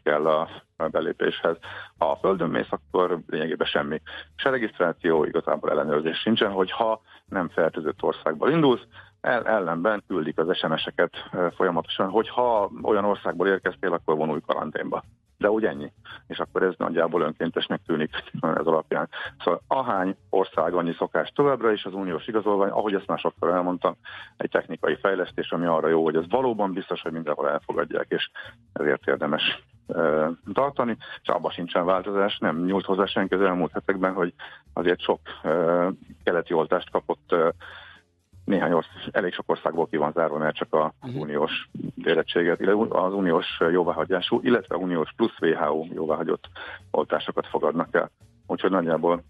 kell 0.03 0.27
a 0.27 0.49
belépéshez. 0.91 1.57
Ha 1.97 2.11
a 2.11 2.15
földön 2.15 2.49
mész, 2.49 2.71
akkor 2.71 3.19
lényegében 3.27 3.67
semmi. 3.67 4.01
Se 4.35 4.49
regisztráció, 4.49 5.23
igazából 5.23 5.71
ellenőrzés 5.71 6.17
sincsen, 6.17 6.51
hogyha 6.51 7.01
nem 7.25 7.49
fertőzött 7.49 8.03
országból 8.03 8.49
indulsz, 8.49 8.83
el, 9.21 9.47
ellenben 9.47 10.03
küldik 10.07 10.37
az 10.37 10.57
SMS-eket 10.57 11.11
folyamatosan, 11.55 12.09
hogy 12.09 12.29
ha 12.29 12.71
olyan 12.81 13.05
országból 13.05 13.47
érkeztél, 13.47 13.93
akkor 13.93 14.15
vonulj 14.15 14.41
karanténba. 14.45 15.03
De 15.39 15.49
úgy 15.49 15.65
ennyi. 15.65 15.91
És 16.27 16.37
akkor 16.37 16.63
ez 16.63 16.73
nagyjából 16.77 17.21
önkéntesnek 17.21 17.81
tűnik 17.85 18.09
ez 18.41 18.65
alapján. 18.65 19.09
Szóval 19.43 19.61
ahány 19.67 20.15
ország 20.29 20.73
annyi 20.73 20.93
szokás 20.97 21.31
továbbra 21.35 21.71
is 21.71 21.83
az 21.83 21.93
uniós 21.93 22.27
igazolvány, 22.27 22.69
ahogy 22.69 22.93
ezt 22.93 23.07
már 23.07 23.19
sokszor 23.19 23.49
elmondtam, 23.49 23.95
egy 24.37 24.49
technikai 24.49 24.95
fejlesztés, 24.95 25.51
ami 25.51 25.65
arra 25.65 25.87
jó, 25.87 26.03
hogy 26.03 26.15
ez 26.15 26.29
valóban 26.29 26.73
biztos, 26.73 27.01
hogy 27.01 27.11
mindenhol 27.11 27.49
elfogadják, 27.49 28.05
és 28.09 28.29
ezért 28.73 29.07
érdemes 29.07 29.63
tartani, 30.53 30.97
és 31.21 31.27
abban 31.27 31.51
sincsen 31.51 31.85
változás, 31.85 32.37
nem 32.37 32.65
nyújt 32.65 32.85
hozzá 32.85 33.05
senki 33.05 33.33
az 33.33 33.41
elmúlt 33.41 33.71
hetekben, 33.71 34.13
hogy 34.13 34.33
azért 34.73 35.01
sok 35.01 35.19
keleti 36.23 36.53
oltást 36.53 36.91
kapott 36.91 37.35
néhány 38.49 38.71
ország, 38.71 39.09
elég 39.11 39.33
sok 39.33 39.49
országból 39.49 39.87
ki 39.87 39.97
van 39.97 40.11
zárva, 40.11 40.37
mert 40.37 40.55
csak 40.55 40.67
az 40.69 40.91
uh-huh. 41.01 41.21
uniós 41.21 41.69
érettséget, 42.03 42.61
az 42.89 43.13
uniós 43.13 43.45
jóváhagyású, 43.71 44.39
illetve 44.43 44.75
uniós 44.75 45.13
plusz 45.15 45.39
WHO 45.39 45.85
jóváhagyott 45.93 46.43
oltásokat 46.91 47.47
fogadnak 47.47 47.95
el. 47.95 48.11
Úgyhogy 48.47 48.71
nagyjából 48.71 49.23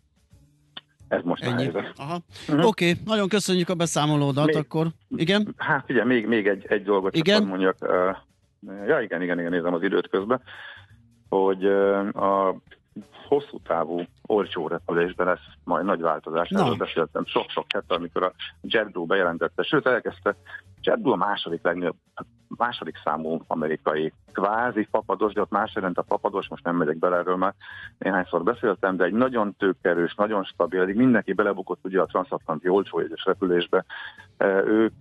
ez 1.08 1.22
most 1.24 1.44
Ennyi. 1.44 1.54
a 1.54 1.58
helyzet. 1.58 1.94
Uh-huh. 2.00 2.68
Oké, 2.68 2.90
okay, 2.90 3.04
nagyon 3.06 3.28
köszönjük 3.28 3.70
a 3.70 3.76
beszámolódat, 3.76 4.46
még, 4.46 4.56
akkor 4.56 4.88
igen? 5.10 5.54
Hát 5.58 5.86
figyelj, 5.86 6.08
még, 6.08 6.28
még 6.28 6.48
egy, 6.48 6.66
egy 6.70 6.84
dolgot 6.84 7.16
igen? 7.16 7.44
mondjak. 7.44 7.78
Ja 8.88 9.02
igen, 9.02 9.22
igen, 9.22 9.40
igen, 9.40 9.52
nézem 9.52 9.74
az 9.74 9.84
időt 9.84 10.10
közben, 10.10 10.42
hogy 11.30 11.66
a 12.14 12.56
hosszú 13.28 13.60
távú 13.64 14.02
olcsó 14.26 14.68
repülésben 14.68 15.28
lesz 15.28 15.48
majd 15.64 15.86
nagy 15.86 16.02
változás. 16.02 16.50
No. 16.50 16.62
Erről 16.62 16.76
beszéltem 16.76 17.26
sok-sok 17.26 17.66
hete, 17.74 17.96
amikor 17.96 18.24
a 18.24 18.34
JetBlue 18.62 19.06
bejelentette, 19.06 19.64
sőt 19.64 19.88
elkezdte. 19.88 20.36
JetBlue 20.82 21.14
a 21.14 21.18
második 21.18 21.64
legnagyobb, 21.64 21.96
második 22.48 22.96
számú 23.04 23.42
amerikai 23.48 24.14
kvázi 24.34 24.88
papados, 24.92 25.34
de 25.34 25.42
ott 25.42 25.52
más 25.52 25.76
jelent 25.76 25.98
a 25.98 26.02
papados, 26.02 26.48
most 26.48 26.64
nem 26.64 26.76
megyek 26.76 26.98
bele 26.98 27.18
erről 27.18 27.36
már, 27.36 27.54
néhányszor 27.98 28.44
beszéltem, 28.44 28.98
de 28.98 29.04
egy 29.04 29.14
nagyon 29.14 29.56
tőkerős, 29.58 30.16
nagyon 30.16 30.44
stabil, 30.44 30.82
eddig 30.82 30.96
mindenki 30.96 31.34
belebukott 31.34 31.80
ugye 31.84 32.02
a 32.02 32.06
transatlanti 32.06 32.68
olcsó 32.68 33.02
repülésbe. 33.24 33.86
Ők 34.66 34.94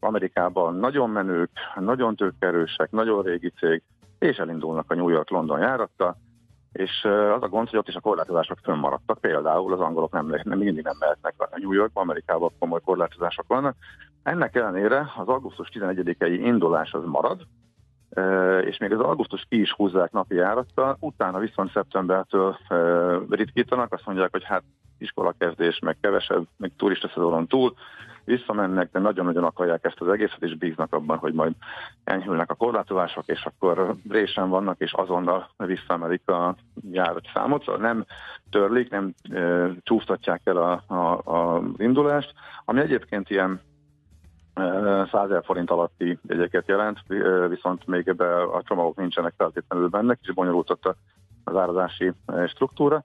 Amerikában 0.00 0.74
nagyon 0.74 1.10
menők, 1.10 1.50
nagyon 1.74 2.16
tőkerősek, 2.16 2.90
nagyon 2.90 3.22
régi 3.22 3.52
cég, 3.58 3.82
és 4.18 4.36
elindulnak 4.36 4.90
a 4.90 4.94
New 4.94 5.08
York-London 5.08 5.58
járattal, 5.58 6.16
és 6.78 7.04
az 7.34 7.42
a 7.42 7.48
gond, 7.48 7.68
hogy 7.68 7.78
ott 7.78 7.88
is 7.88 7.94
a 7.94 8.00
korlátozások 8.00 8.58
fönnmaradtak, 8.62 9.20
például 9.20 9.72
az 9.72 9.80
angolok 9.80 10.12
nem, 10.12 10.26
nem 10.42 10.58
mindig 10.58 10.84
nem 10.84 10.96
mehetnek 10.98 11.34
a 11.38 11.48
New 11.54 11.72
Yorkba, 11.72 12.00
Amerikában 12.00 12.52
komoly 12.58 12.80
korlátozások 12.80 13.46
vannak. 13.48 13.76
Ennek 14.22 14.56
ellenére 14.56 15.12
az 15.16 15.28
augusztus 15.28 15.68
11-i 15.72 16.38
indulás 16.42 16.92
az 16.92 17.04
marad, 17.04 17.46
és 18.64 18.78
még 18.78 18.92
az 18.92 19.00
augusztus 19.00 19.46
ki 19.48 19.60
is 19.60 19.72
húzzák 19.72 20.12
napi 20.12 20.34
járattal, 20.34 20.96
utána 21.00 21.38
viszont 21.38 21.72
szeptembertől 21.72 22.56
ritkítanak, 23.28 23.92
azt 23.92 24.06
mondják, 24.06 24.30
hogy 24.30 24.44
hát 24.44 24.62
iskolakezdés, 24.98 25.78
meg 25.78 25.96
kevesebb, 26.00 26.46
meg 26.56 26.72
turista 26.76 27.08
szezonon 27.08 27.46
túl, 27.46 27.74
visszamennek, 28.28 28.90
de 28.92 28.98
nagyon-nagyon 28.98 29.44
akarják 29.44 29.84
ezt 29.84 30.00
az 30.00 30.08
egészet, 30.08 30.42
és 30.42 30.56
bíznak 30.56 30.92
abban, 30.92 31.18
hogy 31.18 31.32
majd 31.32 31.52
enyhülnek 32.04 32.50
a 32.50 32.54
korlátozások, 32.54 33.26
és 33.26 33.44
akkor 33.44 33.94
résen 34.08 34.48
vannak, 34.48 34.80
és 34.80 34.92
azonnal 34.92 35.50
visszaemelik 35.56 36.28
a 36.28 36.54
számot, 37.34 37.64
szóval 37.64 37.80
nem 37.80 38.04
törlik, 38.50 38.90
nem 38.90 39.14
e, 39.30 39.70
csúsztatják 39.82 40.40
el 40.44 40.56
a, 40.56 40.82
a, 40.86 41.32
a, 41.34 41.62
indulást, 41.76 42.32
ami 42.64 42.80
egyébként 42.80 43.30
ilyen 43.30 43.60
100 45.10 45.44
forint 45.44 45.70
alatti 45.70 46.18
jegyeket 46.28 46.68
jelent, 46.68 46.98
viszont 47.48 47.86
még 47.86 48.08
ebbe 48.08 48.42
a 48.42 48.62
csomagok 48.62 48.96
nincsenek 48.96 49.34
feltétlenül 49.36 49.88
benne, 49.88 50.14
kicsit 50.14 50.34
bonyolult 50.34 50.78
az 51.44 51.56
árazási 51.56 52.12
struktúra 52.46 53.04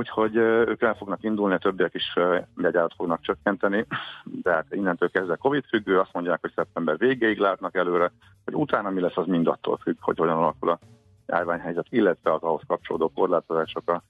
úgyhogy 0.00 0.36
ők 0.36 0.82
el 0.82 0.94
fognak 0.94 1.22
indulni, 1.22 1.54
a 1.54 1.58
többiek 1.58 1.94
is 1.94 2.14
jegyárat 2.56 2.94
fognak 2.96 3.20
csökkenteni, 3.20 3.86
de 4.24 4.52
hát 4.52 4.66
innentől 4.70 5.10
kezdve 5.10 5.36
Covid 5.36 5.64
függő, 5.64 5.98
azt 5.98 6.12
mondják, 6.12 6.40
hogy 6.40 6.52
szeptember 6.54 6.98
végéig 6.98 7.38
látnak 7.38 7.76
előre, 7.76 8.12
hogy 8.44 8.54
utána 8.54 8.90
mi 8.90 9.00
lesz, 9.00 9.16
az 9.16 9.26
mind 9.26 9.46
attól 9.46 9.76
függ, 9.82 9.96
hogy 10.00 10.18
hogyan 10.18 10.36
alakul 10.36 10.70
a 10.70 10.78
járványhelyzet, 11.26 11.86
illetve 11.88 12.32
az 12.32 12.42
ahhoz 12.42 12.62
kapcsolódó 12.66 13.12
korlátozások 13.14 13.90
a 13.90 14.02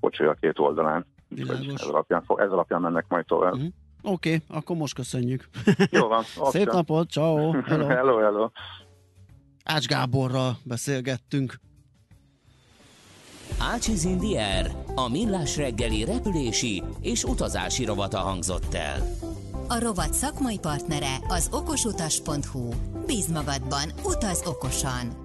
a 0.00 0.36
két 0.40 0.58
oldalán. 0.58 1.06
Ez 1.38 1.82
alapján, 1.82 2.24
ez 2.36 2.50
alapján 2.50 2.80
mennek 2.80 3.04
majd 3.08 3.26
tovább. 3.26 3.52
Uh-huh. 3.52 3.68
Oké, 4.02 4.34
okay, 4.34 4.58
akkor 4.58 4.76
most 4.76 4.94
köszönjük. 4.94 5.48
Jó 5.90 6.08
van. 6.08 6.22
Szép 6.54 6.72
napot, 6.72 7.10
ciao. 7.10 7.50
Hello. 7.50 7.86
hello, 7.96 8.18
hello. 8.18 8.50
Ács 9.64 9.86
Gáborral 9.86 10.56
beszélgettünk. 10.64 11.54
Ácsiz 13.58 14.04
Indier, 14.04 14.70
a 14.94 15.08
millás 15.08 15.56
reggeli 15.56 16.04
repülési 16.04 16.82
és 17.00 17.24
utazási 17.24 17.84
rovata 17.84 18.18
hangzott 18.18 18.74
el. 18.74 19.16
A 19.68 19.78
rovat 19.80 20.14
szakmai 20.14 20.58
partnere 20.58 21.16
az 21.28 21.48
okosutas.hu. 21.52 22.68
Bíz 23.06 23.26
magadban, 23.26 23.92
utaz 24.04 24.42
okosan! 24.46 25.24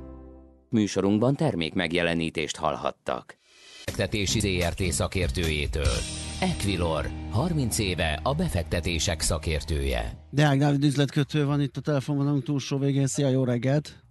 Műsorunkban 0.70 1.36
termék 1.36 1.74
megjelenítést 1.74 2.56
hallhattak. 2.58 3.38
Befektetési 3.86 4.40
ZRT 4.40 4.92
szakértőjétől. 4.92 5.96
Equilor, 6.40 7.10
30 7.32 7.80
éve 7.80 8.20
a 8.24 8.34
befektetések 8.34 9.22
szakértője. 9.22 10.28
Deák 10.30 10.58
Dávid 10.58 10.84
üzletkötő 10.84 11.46
van 11.46 11.62
itt 11.62 11.78
a 11.78 11.82
telefonvonalunk 11.82 12.44
túlsó 12.44 12.78
végén. 12.78 13.08
Szia, 13.08 13.30
jó 13.30 13.44
reggelt! 13.44 14.04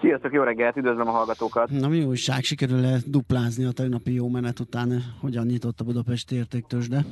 Sziasztok, 0.00 0.32
jó 0.32 0.42
reggelt, 0.42 0.76
üdvözlöm 0.76 1.08
a 1.08 1.10
hallgatókat! 1.10 1.70
Na 1.70 1.88
mi 1.88 2.04
újság, 2.04 2.42
sikerül-e 2.42 2.96
duplázni 3.06 3.64
a 3.64 3.72
tegnapi 3.72 4.14
jó 4.14 4.28
menet 4.28 4.60
után? 4.60 4.88
Hogyan 5.20 5.46
nyitott 5.46 5.80
a 5.80 5.84
Budapesti 5.84 6.34
értéktősde? 6.34 7.04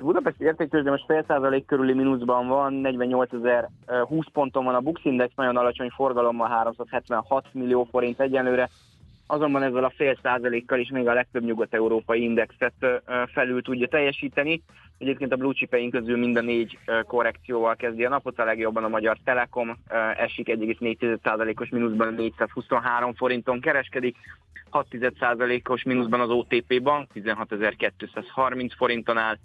Budapesti 0.00 0.44
értéktősde 0.44 0.90
most 0.90 1.04
fél 1.06 1.24
százalék 1.28 1.66
körüli 1.66 1.92
mínuszban 1.92 2.48
van, 2.48 2.80
48.020 2.82 4.26
ponton 4.32 4.64
van 4.64 4.74
a 4.74 4.80
Bux 4.80 5.04
Index, 5.04 5.32
nagyon 5.36 5.56
alacsony 5.56 5.90
forgalommal 5.96 6.48
376 6.48 7.46
millió 7.52 7.88
forint 7.90 8.20
egyenlőre, 8.20 8.70
azonban 9.26 9.62
ezzel 9.62 9.84
a 9.84 9.92
fél 9.96 10.18
százalékkal 10.22 10.78
is 10.78 10.88
még 10.88 11.08
a 11.08 11.12
legtöbb 11.12 11.44
nyugat-európai 11.44 12.22
indexet 12.22 13.02
felül 13.32 13.62
tudja 13.62 13.88
teljesíteni. 13.88 14.62
Egyébként 14.98 15.32
a 15.32 15.36
blue 15.36 15.52
chipeink 15.52 15.92
közül 15.92 16.16
mind 16.18 16.36
a 16.36 16.40
négy 16.40 16.78
korrekcióval 17.06 17.76
kezdi 17.76 18.04
a 18.04 18.08
napot, 18.08 18.38
a 18.38 18.44
legjobban 18.44 18.84
a 18.84 18.88
Magyar 18.88 19.16
Telekom 19.24 19.76
esik 20.16 20.48
1,4%-os 20.48 21.68
mínuszban 21.68 22.14
423 22.14 23.14
forinton 23.14 23.60
kereskedik, 23.60 24.16
6%-os 24.72 25.82
mínuszban 25.82 26.20
az 26.20 26.30
OTP 26.30 26.82
bank 26.82 27.10
16.230 27.14 28.70
forinton 28.76 29.18
áll, 29.18 29.36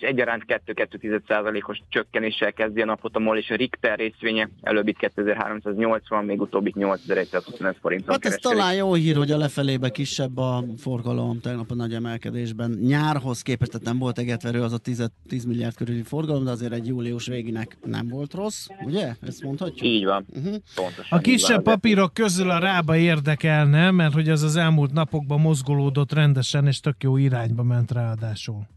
és 0.00 0.06
egyaránt 0.06 0.44
2,2%-os 0.46 1.80
csökkenéssel 1.88 2.52
kezdi 2.52 2.80
a 2.80 2.84
napot 2.84 3.16
a 3.16 3.18
MOL 3.18 3.38
és 3.38 3.50
a 3.50 3.54
Richter 3.54 3.98
részvénye, 3.98 4.48
előbbit 4.62 4.98
2380, 4.98 6.24
még 6.24 6.40
utóbbit 6.40 6.74
8125 6.74 7.76
forinton 7.80 8.08
Hát 8.10 8.24
ez 8.24 8.36
talán 8.36 8.74
jó 8.74 8.94
hír, 8.94 9.16
hogy 9.16 9.30
a 9.30 9.36
lefelébe 9.36 9.88
kisebb 9.88 10.36
a 10.36 10.64
forgalom 10.76 11.40
tegnap 11.40 11.70
a 11.70 11.74
nagy 11.74 11.94
emelkedésben. 11.94 12.70
Nyárhoz 12.70 13.42
képest, 13.42 13.70
tehát 13.70 13.86
nem 13.86 13.98
volt 13.98 14.18
egetverő 14.18 14.62
az 14.62 14.72
a 14.72 14.78
10, 14.78 15.10
10 15.28 15.44
milliárd 15.44 15.74
körüli 15.74 16.02
forgalom, 16.02 16.44
de 16.44 16.50
azért 16.50 16.72
egy 16.72 16.86
július 16.86 17.26
végének 17.26 17.76
nem 17.84 18.08
volt 18.08 18.34
rossz, 18.34 18.66
ugye? 18.84 19.14
Ezt 19.20 19.42
mondhatjuk? 19.42 19.82
Így 19.82 20.04
van. 20.04 20.26
Uh-huh. 20.28 20.56
Pontosan 20.74 21.18
a 21.18 21.20
kisebb 21.20 21.64
van, 21.64 21.74
papírok 21.74 22.14
közül 22.14 22.50
a 22.50 22.58
rába 22.58 22.96
érdekelne, 22.96 23.90
mert 23.90 24.12
hogy 24.12 24.28
az 24.28 24.42
az 24.42 24.56
elmúlt 24.56 24.92
napokban 24.92 25.40
mozgolódott 25.40 26.12
rendesen, 26.12 26.66
és 26.66 26.80
tök 26.80 27.02
jó 27.02 27.16
irányba 27.16 27.62
ment 27.62 27.90
ráadásul. 27.90 28.76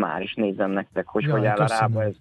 Már 0.00 0.22
is 0.22 0.34
nézem 0.34 0.70
nektek, 0.70 1.06
hogy 1.06 1.22
Jaj, 1.22 1.38
hogy 1.38 1.46
áll 1.46 1.56
köszönöm. 1.56 1.96
a 1.96 1.98
rába. 1.98 2.02
Ez 2.02 2.14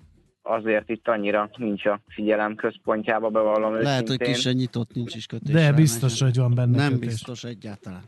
azért 0.46 0.90
itt 0.90 1.08
annyira 1.08 1.50
nincs 1.58 1.86
a 1.86 2.00
figyelem 2.08 2.56
központjába, 2.56 3.30
bevallom 3.30 3.74
Lehet, 3.74 4.02
őszintén. 4.02 4.28
hogy 4.28 4.36
kisen 4.36 4.54
nyitott, 4.54 4.94
nincs 4.94 5.16
is 5.16 5.26
kötés. 5.26 5.54
De 5.54 5.74
biztos, 5.74 6.22
hogy 6.22 6.38
van 6.38 6.54
benne 6.56 6.78
Nem 6.78 6.92
kötés. 6.92 7.08
biztos 7.08 7.44
egyáltalán. 7.44 8.04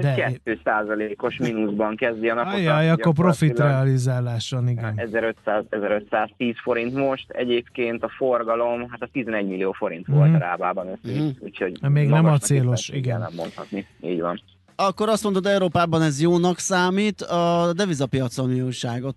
De... 0.00 0.32
2%-os 0.44 1.36
mínuszban 1.36 1.96
kezdi 1.96 2.28
a 2.28 2.34
napot. 2.34 2.52
Ajaj, 2.52 2.90
akkor 2.90 3.14
profit 3.14 3.58
realizálás 3.58 4.50
van, 4.50 4.68
igen. 4.68 4.92
1500, 4.96 5.64
1510 5.68 6.54
forint 6.62 6.94
most, 6.94 7.30
egyébként 7.30 8.02
a 8.02 8.08
forgalom, 8.08 8.88
hát 8.90 9.02
a 9.02 9.08
11 9.12 9.46
millió 9.46 9.72
forint 9.72 10.06
volt 10.06 10.30
mm. 10.30 10.34
a 10.34 10.38
rábában 10.38 10.86
össze, 10.86 11.20
mm. 11.20 11.28
úgyhogy... 11.38 11.78
Még 11.88 12.08
nem 12.08 12.24
a 12.24 12.38
célos, 12.38 12.88
igen. 12.88 13.18
Nem 13.18 13.32
mondhatni, 13.36 13.86
így 14.00 14.20
van. 14.20 14.40
Akkor 14.76 15.08
azt 15.08 15.22
mondod, 15.24 15.46
Európában 15.46 16.02
ez 16.02 16.20
jónak 16.20 16.58
számít. 16.58 17.20
A 17.20 17.72
devizapiacon 17.72 18.48
mi 18.48 18.60
újságot 18.60 19.16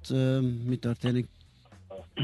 mi 0.67 0.76
történik? 0.76 1.26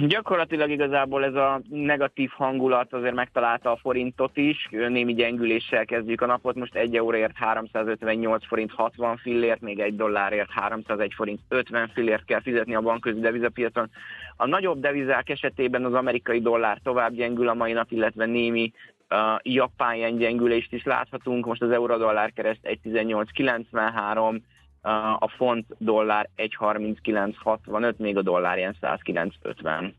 Gyakorlatilag 0.07 0.69
igazából 0.69 1.23
ez 1.23 1.35
a 1.35 1.61
negatív 1.69 2.29
hangulat 2.29 2.93
azért 2.93 3.13
megtalálta 3.13 3.71
a 3.71 3.77
forintot 3.77 4.37
is, 4.37 4.67
némi 4.71 5.13
gyengüléssel 5.13 5.85
kezdjük 5.85 6.21
a 6.21 6.25
napot, 6.25 6.55
most 6.55 6.75
egy 6.75 6.95
euróért 6.95 7.35
358 7.35 8.47
forint 8.47 8.71
60 8.71 9.17
fillért, 9.17 9.61
még 9.61 9.79
egy 9.79 9.95
dollárért 9.95 10.49
301 10.49 11.13
forint 11.15 11.39
50 11.47 11.89
fillért 11.93 12.25
kell 12.25 12.41
fizetni 12.41 12.75
a 12.75 12.81
bankközi 12.81 13.19
devizapiacon. 13.19 13.89
A 14.37 14.47
nagyobb 14.47 14.79
devizák 14.79 15.29
esetében 15.29 15.85
az 15.85 15.93
amerikai 15.93 16.41
dollár 16.41 16.79
tovább 16.83 17.13
gyengül 17.13 17.47
a 17.47 17.53
mai 17.53 17.71
nap, 17.71 17.91
illetve 17.91 18.25
némi 18.25 18.71
uh, 19.09 19.39
japán 19.41 19.95
yen 19.95 20.17
gyengülést 20.17 20.73
is 20.73 20.83
láthatunk, 20.83 21.45
most 21.45 21.61
az 21.61 21.71
euró-dollár 21.71 22.33
kereszt 22.33 22.59
1.1893, 22.63 24.41
uh, 24.83 25.23
a 25.23 25.27
font 25.37 25.65
dollár 25.77 26.29
1.3965, 26.37 27.95
még 27.95 28.17
a 28.17 28.21
dollár 28.21 28.57
ilyen 28.57 28.75
109.50. 28.81 29.93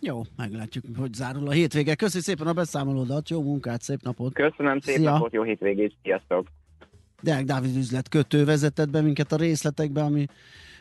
Jó, 0.00 0.22
meglátjuk, 0.36 0.84
hogy 0.98 1.12
zárul 1.12 1.48
a 1.48 1.50
hétvége. 1.50 1.94
Köszi 1.94 2.20
szépen 2.20 2.46
a 2.46 2.52
beszámolódat, 2.52 3.28
jó 3.28 3.42
munkát, 3.42 3.82
szép 3.82 4.02
napot! 4.02 4.32
Köszönöm, 4.32 4.80
szép 4.80 4.96
Szia. 4.96 5.10
napot, 5.10 5.32
jó 5.32 5.42
hétvégét, 5.42 5.94
sziasztok! 6.02 6.46
Deák 7.22 7.44
Dávid 7.44 7.76
üzletkötő 7.76 8.44
vezetett 8.44 8.90
be 8.90 9.00
minket 9.00 9.32
a 9.32 9.36
részletekbe, 9.36 10.02
ami 10.02 10.26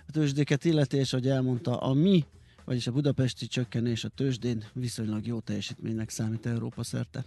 a 0.08 0.12
tőzsdéket 0.12 0.66
illeti, 0.66 0.98
és 0.98 1.12
hogy 1.12 1.28
elmondta, 1.28 1.78
a 1.78 1.94
mi, 1.94 2.24
vagyis 2.66 2.88
a 2.88 2.92
budapesti 2.92 3.48
csökkenés 3.48 4.04
a 4.04 4.10
tőzsdén 4.10 4.64
viszonylag 4.74 5.26
jó 5.26 5.40
teljesítménynek 5.40 6.10
számít 6.10 6.46
Európa 6.46 6.84
szerte. 6.84 7.24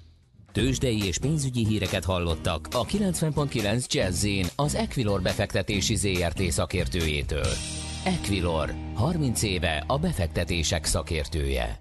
Tőzsdei 0.52 1.06
és 1.06 1.18
pénzügyi 1.18 1.66
híreket 1.66 2.04
hallottak 2.04 2.68
a 2.72 2.84
90.9 2.84 3.86
jazz 3.86 4.26
az 4.56 4.74
Equilor 4.74 5.22
befektetési 5.22 5.94
ZRT 5.96 6.42
szakértőjétől. 6.42 7.46
Equilor, 8.04 8.74
30 8.94 9.42
éve 9.42 9.84
a 9.86 9.98
befektetések 9.98 10.84
szakértője. 10.84 11.80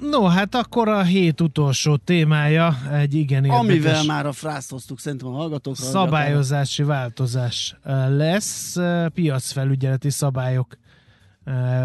No, 0.00 0.24
hát 0.24 0.54
akkor 0.54 0.88
a 0.88 1.02
hét 1.02 1.40
utolsó 1.40 1.96
témája 1.96 2.76
egy 2.92 3.14
igen 3.14 3.44
érdekes 3.44 3.64
Amivel 3.64 4.04
már 4.04 4.26
a 4.26 4.32
frászt 4.32 4.70
hoztuk 4.70 4.98
szerintem 5.00 5.28
a 5.28 5.32
hallgatókra. 5.32 5.84
szabályozási 5.84 6.82
változás 6.82 7.76
lesz. 8.08 8.76
Piacfelügyeleti 9.14 10.10
szabályok 10.10 10.78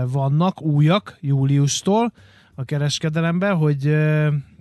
vannak, 0.05 0.61
újak, 0.61 1.17
júliustól 1.21 2.13
a 2.59 2.63
kereskedelemben, 2.65 3.55
hogy 3.55 3.87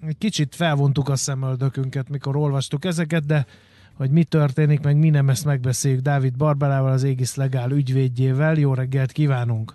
egy 0.06 0.18
kicsit 0.18 0.54
felvontuk 0.54 1.08
a 1.08 1.16
szemöldökünket, 1.16 2.08
mikor 2.08 2.36
olvastuk 2.36 2.84
ezeket, 2.84 3.26
de 3.26 3.46
hogy 3.94 4.10
mi 4.10 4.24
történik, 4.24 4.82
meg 4.82 4.96
mi 4.96 5.10
nem, 5.10 5.28
ezt 5.28 5.44
megbeszéljük 5.44 6.00
Dávid 6.00 6.36
Barbarával, 6.36 6.92
az 6.92 7.02
Égis 7.04 7.34
Legál 7.34 7.70
ügyvédjével. 7.70 8.54
Jó 8.58 8.74
reggelt 8.74 9.12
kívánunk! 9.12 9.72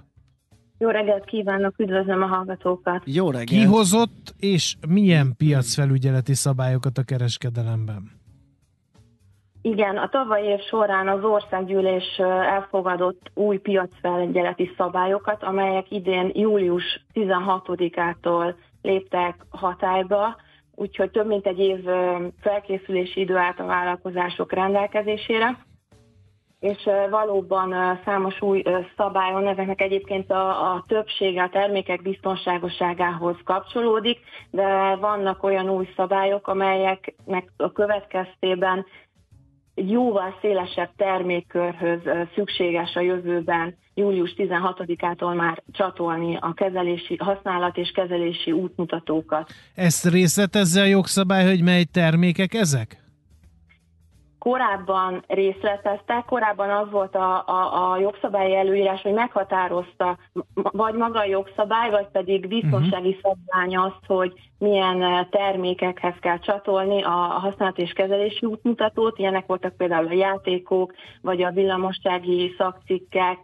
Jó 0.78 0.90
reggelt 0.90 1.26
kívánok, 1.26 1.80
üdvözlöm 1.80 2.22
a 2.22 2.26
hallgatókat. 2.26 3.02
Jó 3.06 3.32
reggelt! 3.32 3.50
Ki 3.50 3.64
hozott 3.64 4.36
és 4.40 4.76
milyen 4.88 5.34
piacfelügyeleti 5.38 6.34
szabályokat 6.34 6.98
a 6.98 7.04
kereskedelemben? 7.04 8.21
Igen, 9.64 9.98
a 9.98 10.10
tavalyi 10.10 10.48
év 10.48 10.60
során 10.60 11.08
az 11.08 11.24
országgyűlés 11.24 12.18
elfogadott 12.18 13.32
új 13.34 13.58
piacfelügyeleti 13.58 14.72
szabályokat, 14.78 15.44
amelyek 15.44 15.92
idén 15.92 16.32
július 16.34 17.06
16-ától 17.14 18.54
léptek 18.82 19.36
hatályba, 19.50 20.36
úgyhogy 20.76 21.12
több 21.12 21.28
mint 21.28 21.48
egy 21.48 21.60
év 21.60 21.86
felkészülési 22.42 23.20
idő 23.20 23.38
állt 23.38 23.60
a 23.60 23.66
vállalkozások 23.66 24.52
rendelkezésére. 24.52 25.58
És 26.60 26.90
valóban 27.10 28.00
számos 28.06 28.42
új 28.42 28.62
ö, 28.66 28.80
szabály 28.98 29.32
van, 29.32 29.48
ezeknek 29.48 29.82
egyébként 29.82 30.32
a, 30.32 30.74
a 30.74 30.84
többsége 30.88 31.44
a 31.44 31.50
termékek 31.50 32.02
biztonságosságához 32.02 33.36
kapcsolódik, 33.44 34.20
de 34.52 34.96
vannak 34.96 35.44
olyan 35.44 35.70
új 35.70 35.90
szabályok, 35.96 36.48
amelyeknek 36.48 37.52
a 37.58 37.72
következtében 37.72 38.86
egy 39.76 39.92
jóval 39.92 40.38
szélesebb 40.42 40.90
termékkörhöz 40.98 42.02
szükséges 42.36 42.96
a 42.96 43.00
jövőben 43.00 43.76
július 43.94 44.34
16-ától 44.38 45.36
már 45.36 45.64
csatolni 45.72 46.38
a 46.42 46.54
kezelési, 46.54 47.16
használat 47.20 47.78
és 47.78 47.92
kezelési 47.92 48.52
útmutatókat. 48.52 49.52
Ezt 49.76 50.06
részletezze 50.06 50.82
a 50.82 50.86
jogszabály, 50.86 51.46
hogy 51.46 51.62
mely 51.62 51.84
termékek 51.84 52.54
ezek? 52.54 53.01
Korábban 54.42 55.24
részleteztek, 55.28 56.26
korábban 56.26 56.70
az 56.70 56.92
volt 56.92 57.16
a, 57.16 57.44
a, 57.48 57.92
a 57.92 57.98
jogszabályi 57.98 58.56
előírás, 58.56 59.02
hogy 59.02 59.14
meghatározta 59.14 60.18
vagy 60.54 60.94
maga 60.94 61.20
a 61.20 61.26
jogszabály, 61.26 61.90
vagy 61.90 62.08
pedig 62.12 62.48
biztonsági 62.48 63.10
uh-huh. 63.10 63.22
szabvány 63.22 63.78
azt, 63.78 64.06
hogy 64.08 64.34
milyen 64.58 65.04
eh, 65.04 65.26
termékekhez 65.30 66.16
kell 66.20 66.40
csatolni 66.40 67.04
a, 67.04 67.10
használat 67.10 67.78
és 67.78 67.92
kezelési 67.92 68.46
útmutatót. 68.46 69.20
Ilyenek 69.20 69.46
voltak 69.46 69.78
például 69.78 70.08
a 70.08 70.14
játékok, 70.14 70.94
vagy 71.22 71.44
a 71.44 71.52
villamossági 71.52 72.56
szakcikkek, 72.58 73.38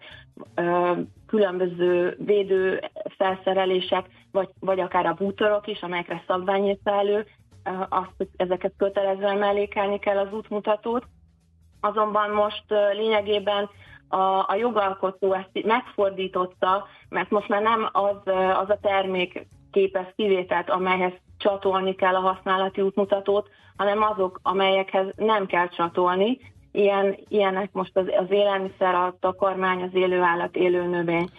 különböző 1.27 2.17
védő 2.25 2.81
felszerelések, 3.17 4.05
vagy, 4.31 4.49
vagy 4.59 4.79
akár 4.79 5.05
a 5.05 5.13
bútorok 5.13 5.67
is, 5.67 5.81
amelyekre 5.81 6.23
szabvány 6.27 6.77
elő, 6.83 7.25
azt, 7.89 8.13
hogy 8.17 8.27
ezeket 8.35 8.73
kötelezően 8.77 9.37
mellékelni 9.37 9.99
kell 9.99 10.17
az 10.17 10.31
útmutatót. 10.31 11.05
Azonban 11.81 12.29
most 12.29 12.63
lényegében 12.93 13.69
a, 14.07 14.45
a 14.47 14.55
jogalkotó 14.57 15.33
ezt 15.33 15.65
megfordította, 15.65 16.87
mert 17.09 17.29
most 17.29 17.47
már 17.47 17.61
nem 17.61 17.89
az, 17.91 18.15
az 18.53 18.69
a 18.69 18.79
termék 18.81 19.47
képez 19.71 20.05
kivételt, 20.15 20.69
amelyhez 20.69 21.13
csatolni 21.37 21.95
kell 21.95 22.15
a 22.15 22.19
használati 22.19 22.81
útmutatót, 22.81 23.49
hanem 23.77 24.01
azok, 24.01 24.39
amelyekhez 24.43 25.07
nem 25.15 25.45
kell 25.45 25.67
csatolni. 25.67 26.39
Ilyen, 26.71 27.17
ilyenek 27.27 27.71
most 27.71 27.97
az, 27.97 28.05
az 28.19 28.31
élelmiszer, 28.31 28.95
a 28.95 29.15
takarmány, 29.19 29.81
az 29.81 29.93
élőállat, 29.93 30.55
élő 30.55 30.83
növény. 30.87 31.29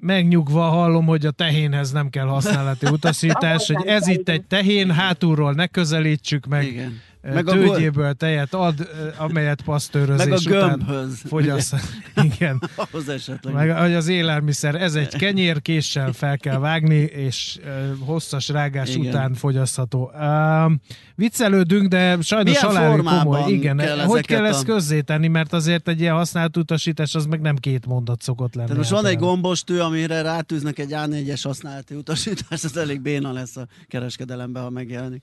Megnyugva 0.00 0.62
hallom, 0.62 1.06
hogy 1.06 1.26
a 1.26 1.30
tehénhez 1.30 1.92
nem 1.92 2.10
kell 2.10 2.26
használati 2.26 2.86
utasítás, 2.96 3.66
hogy 3.66 3.86
ez 3.86 4.06
itt 4.06 4.28
egy 4.28 4.44
tehén, 4.44 4.90
hátulról 4.90 5.52
ne 5.52 5.66
közelítsük 5.66 6.46
meg, 6.46 6.66
Igen. 6.66 7.00
Meg 7.26 7.44
Meg 7.44 7.48
a 7.48 7.52
tőgyéből 7.52 8.14
tejet 8.14 8.54
ad, 8.54 8.88
amelyet 9.16 9.56
Meg 9.56 9.66
pasztőrözés 9.66 10.46
a 10.46 10.50
után 10.50 10.68
gömbhöz. 10.68 11.20
fogyaszt. 11.26 11.74
Igen. 12.34 12.62
Ahhoz 12.74 13.08
esetleg. 13.08 13.54
Meg 13.54 13.76
hogy 13.78 13.94
az 13.94 14.08
élelmiszer, 14.08 14.74
ez 14.74 14.94
egy 14.94 15.16
kenyérkéssel 15.16 16.12
fel 16.12 16.38
kell 16.38 16.58
vágni, 16.58 16.94
és 16.94 17.58
hosszas 17.98 18.48
rágás 18.48 18.94
Igen. 18.94 19.06
után 19.08 19.34
fogyasztható. 19.34 20.10
Uh, 20.14 20.72
viccelődünk, 21.14 21.88
de 21.88 22.20
sajnos 22.20 22.58
formában 22.58 23.18
komoly. 23.22 23.52
Igen, 23.52 23.76
kell 23.76 23.88
hogy 23.90 23.98
ezeket 23.98 24.26
kell 24.26 24.44
a- 24.44 24.46
ezt 24.48 24.64
közzétenni, 24.64 25.28
mert 25.28 25.52
azért 25.52 25.88
egy 25.88 26.00
ilyen 26.00 26.14
használt 26.14 26.56
utasítás 26.56 27.14
az 27.14 27.26
meg 27.26 27.40
nem 27.40 27.56
két 27.56 27.86
mondat 27.86 28.22
szokott 28.22 28.54
lenni. 28.54 28.68
Tehát 28.68 28.82
most 28.82 28.90
van 28.94 29.04
egy 29.04 29.06
általában. 29.06 29.34
gombostű, 29.40 29.78
amire 29.78 30.22
rátűznek 30.22 30.78
egy 30.78 30.90
A4-es 30.92 31.40
használati 31.42 31.94
utasítást, 31.94 32.64
ez 32.64 32.76
elég 32.76 33.00
béna 33.00 33.32
lesz 33.32 33.56
a 33.56 33.66
kereskedelemben, 33.88 34.62
ha 34.62 34.70
megjelenik. 34.70 35.22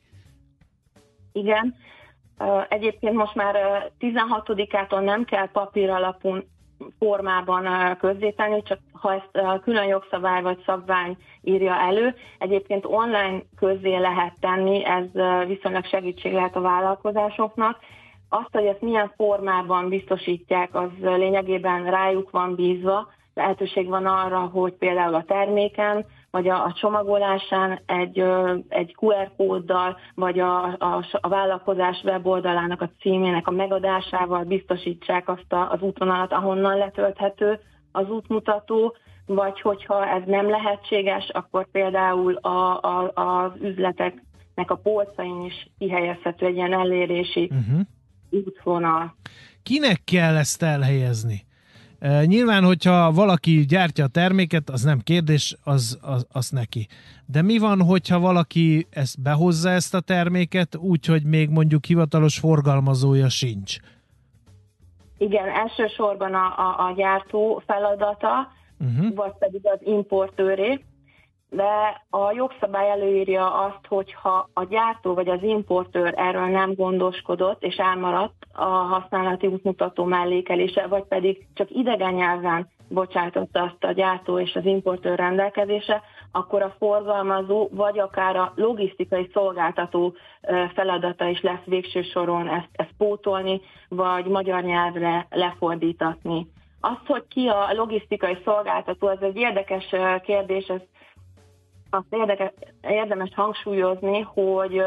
Igen. 1.33 1.75
Egyébként 2.69 3.15
most 3.15 3.35
már 3.35 3.55
ö, 3.55 4.05
16-ától 4.07 5.03
nem 5.03 5.25
kell 5.25 5.49
papír 5.51 5.89
alapú 5.89 6.37
formában 6.99 7.97
közzétenni, 7.97 8.61
csak 8.63 8.79
ha 8.91 9.13
ezt 9.13 9.61
külön 9.63 9.85
jogszabály 9.85 10.41
vagy 10.41 10.63
szabvány 10.65 11.17
írja 11.41 11.75
elő. 11.75 12.15
Egyébként 12.39 12.85
online 12.85 13.41
közzé 13.55 13.95
lehet 13.97 14.33
tenni, 14.39 14.85
ez 14.85 15.05
viszonylag 15.47 15.85
segítség 15.85 16.33
lehet 16.33 16.55
a 16.55 16.61
vállalkozásoknak. 16.61 17.79
Azt, 18.29 18.49
hogy 18.51 18.65
ezt 18.65 18.81
milyen 18.81 19.13
formában 19.15 19.89
biztosítják, 19.89 20.75
az 20.75 20.89
lényegében 21.01 21.89
rájuk 21.89 22.29
van 22.29 22.55
bízva. 22.55 23.07
Lehetőség 23.33 23.87
van 23.87 24.05
arra, 24.05 24.39
hogy 24.39 24.73
például 24.73 25.13
a 25.13 25.23
terméken, 25.23 26.05
vagy 26.33 26.47
a, 26.47 26.63
a 26.63 26.73
csomagolásán 26.73 27.79
egy, 27.85 28.23
egy 28.69 28.95
QR 28.99 29.31
kóddal, 29.37 29.97
vagy 30.15 30.39
a, 30.39 30.63
a, 30.63 31.05
a 31.11 31.27
vállalkozás 31.27 32.01
weboldalának 32.03 32.81
a 32.81 32.89
címének 32.99 33.47
a 33.47 33.51
megadásával 33.51 34.43
biztosítsák 34.43 35.29
azt 35.29 35.53
a, 35.53 35.71
az 35.71 35.81
útvonalat, 35.81 36.31
ahonnan 36.31 36.77
letölthető 36.77 37.59
az 37.91 38.09
útmutató, 38.09 38.95
vagy 39.25 39.61
hogyha 39.61 40.07
ez 40.07 40.21
nem 40.25 40.49
lehetséges, 40.49 41.29
akkor 41.29 41.67
például 41.71 42.35
a, 42.35 42.81
a, 42.81 43.11
az 43.13 43.51
üzleteknek 43.61 44.71
a 44.71 44.75
polcain 44.75 45.41
is 45.41 45.69
kihelyezhető 45.77 46.45
egy 46.45 46.55
ilyen 46.55 46.73
elérési 46.73 47.51
Uh-huh. 47.51 47.81
útvonal. 48.29 49.15
Kinek 49.63 50.01
kell 50.03 50.35
ezt 50.35 50.63
elhelyezni? 50.63 51.45
Nyilván, 52.25 52.63
hogyha 52.63 53.11
valaki 53.11 53.65
gyártja 53.65 54.03
a 54.05 54.07
terméket, 54.07 54.69
az 54.69 54.83
nem 54.83 54.99
kérdés, 54.99 55.57
az, 55.63 55.99
az, 56.01 56.27
az 56.31 56.49
neki. 56.49 56.87
De 57.25 57.41
mi 57.41 57.57
van, 57.57 57.81
hogyha 57.81 58.19
valaki 58.19 58.87
ezt 58.89 59.21
behozza 59.21 59.69
ezt 59.69 59.93
a 59.93 59.99
terméket, 59.99 60.75
úgy, 60.75 61.05
hogy 61.05 61.23
még 61.23 61.49
mondjuk 61.49 61.85
hivatalos 61.85 62.39
forgalmazója 62.39 63.29
sincs? 63.29 63.77
Igen, 65.17 65.47
elsősorban 65.47 66.33
a, 66.33 66.45
a, 66.57 66.89
a 66.89 66.93
gyártó 66.95 67.63
feladata, 67.65 68.51
Uh-huh. 68.79 69.15
vagy 69.15 69.31
pedig 69.39 69.61
az 69.63 69.79
importőré, 69.83 70.83
de 71.53 72.01
a 72.09 72.31
jogszabály 72.31 72.89
előírja 72.89 73.53
azt, 73.53 73.87
hogy 73.87 74.13
ha 74.13 74.49
a 74.53 74.63
gyártó 74.63 75.13
vagy 75.13 75.29
az 75.29 75.43
importőr 75.43 76.13
erről 76.17 76.45
nem 76.47 76.73
gondoskodott, 76.73 77.63
és 77.63 77.75
elmaradt 77.75 78.45
a 78.53 78.63
használati 78.63 79.47
útmutató 79.47 80.03
mellékelése, 80.03 80.87
vagy 80.87 81.03
pedig 81.03 81.45
csak 81.53 81.69
idegen 81.71 82.13
nyelven 82.13 82.69
bocsátotta 82.89 83.61
azt 83.61 83.83
a 83.83 83.91
gyártó 83.91 84.39
és 84.39 84.55
az 84.55 84.65
importőr 84.65 85.17
rendelkezése, 85.17 86.01
akkor 86.31 86.61
a 86.61 86.75
forgalmazó, 86.77 87.67
vagy 87.71 87.99
akár 87.99 88.35
a 88.35 88.53
logisztikai 88.55 89.29
szolgáltató 89.33 90.13
feladata 90.73 91.27
is 91.27 91.41
lesz 91.41 91.63
végső 91.65 92.01
soron 92.01 92.47
ezt, 92.47 92.69
ezt 92.71 92.93
pótolni, 92.97 93.61
vagy 93.89 94.25
magyar 94.25 94.63
nyelvre 94.63 95.27
lefordítatni. 95.29 96.47
Azt, 96.81 97.05
hogy 97.07 97.23
ki 97.27 97.47
a 97.47 97.73
logisztikai 97.73 98.37
szolgáltató, 98.43 99.07
ez 99.07 99.21
egy 99.21 99.35
érdekes 99.35 99.95
kérdés, 100.23 100.67
ez 100.67 100.81
azt 101.93 102.05
érdekes, 102.09 102.51
érdemes 102.81 103.29
hangsúlyozni, 103.35 104.21
hogy 104.21 104.83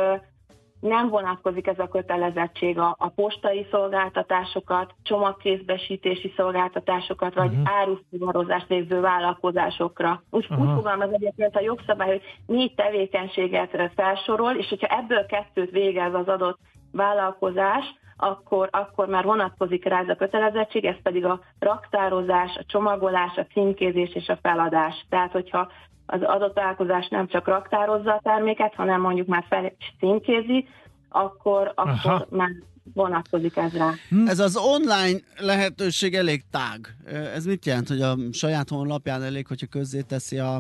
nem 0.81 1.09
vonatkozik 1.09 1.67
ez 1.67 1.79
a 1.79 1.89
kötelezettség 1.89 2.79
a, 2.79 2.97
a 2.99 3.09
postai 3.09 3.67
szolgáltatásokat, 3.71 4.95
csomagkézbesítési 5.03 6.33
szolgáltatásokat, 6.37 7.35
vagy 7.35 7.51
uh-huh. 7.51 7.79
árufuvarozást 7.79 8.67
végző 8.67 9.01
vállalkozásokra. 9.01 10.23
Úgy, 10.31 10.47
uh-huh. 10.51 10.69
úgy 10.69 10.75
fogalmaz 10.75 11.13
egyébként 11.13 11.57
a 11.57 11.61
jogszabály, 11.61 12.09
hogy 12.09 12.23
négy 12.47 12.75
tevékenységet 12.75 13.93
felsorol, 13.95 14.53
és 14.53 14.69
hogyha 14.69 14.97
ebből 14.97 15.27
kettőt 15.27 15.71
végez 15.71 16.15
az 16.15 16.29
adott 16.29 16.59
vállalkozás, 16.93 17.85
akkor, 18.17 18.69
akkor 18.73 19.09
már 19.09 19.25
vonatkozik 19.25 19.85
rá 19.85 20.01
ez 20.01 20.09
a 20.09 20.15
kötelezettség, 20.15 20.85
ez 20.85 21.03
pedig 21.03 21.25
a 21.25 21.41
raktározás, 21.59 22.57
a 22.57 22.65
csomagolás, 22.67 23.37
a 23.37 23.47
címkézés 23.53 24.15
és 24.15 24.29
a 24.29 24.39
feladás. 24.43 25.07
Tehát, 25.09 25.33
hogyha 25.33 25.69
az 26.07 26.23
adott 26.23 26.55
vállalkozás 26.55 27.09
nem 27.09 27.29
csak 27.29 27.47
raktározza 27.47 28.13
a 28.13 28.21
terméket, 28.23 28.75
hanem 28.75 29.01
mondjuk 29.01 29.27
már 29.27 29.45
fel 29.49 29.73
címkézi, 29.99 30.69
akkor, 31.09 31.73
akkor 31.75 32.27
már 32.31 32.51
vonatkozik 32.95 33.57
ez 33.57 33.77
rá. 33.77 33.91
Hm. 34.09 34.27
Ez 34.27 34.39
az 34.39 34.57
online 34.57 35.19
lehetőség 35.39 36.15
elég 36.15 36.45
tág. 36.51 36.97
Ez 37.35 37.45
mit 37.45 37.67
jelent, 37.67 37.89
hogy 37.89 38.01
a 38.01 38.17
saját 38.33 38.69
honlapján 38.69 39.23
elég, 39.23 39.47
hogyha 39.47 39.67
közzéteszi 39.67 40.39
a, 40.39 40.55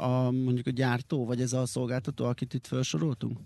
a 0.00 0.30
mondjuk 0.30 0.66
a 0.66 0.70
gyártó, 0.70 1.26
vagy 1.26 1.40
ez 1.40 1.52
a 1.52 1.66
szolgáltató, 1.66 2.24
akit 2.24 2.54
itt 2.54 2.66
felsoroltunk? 2.66 3.38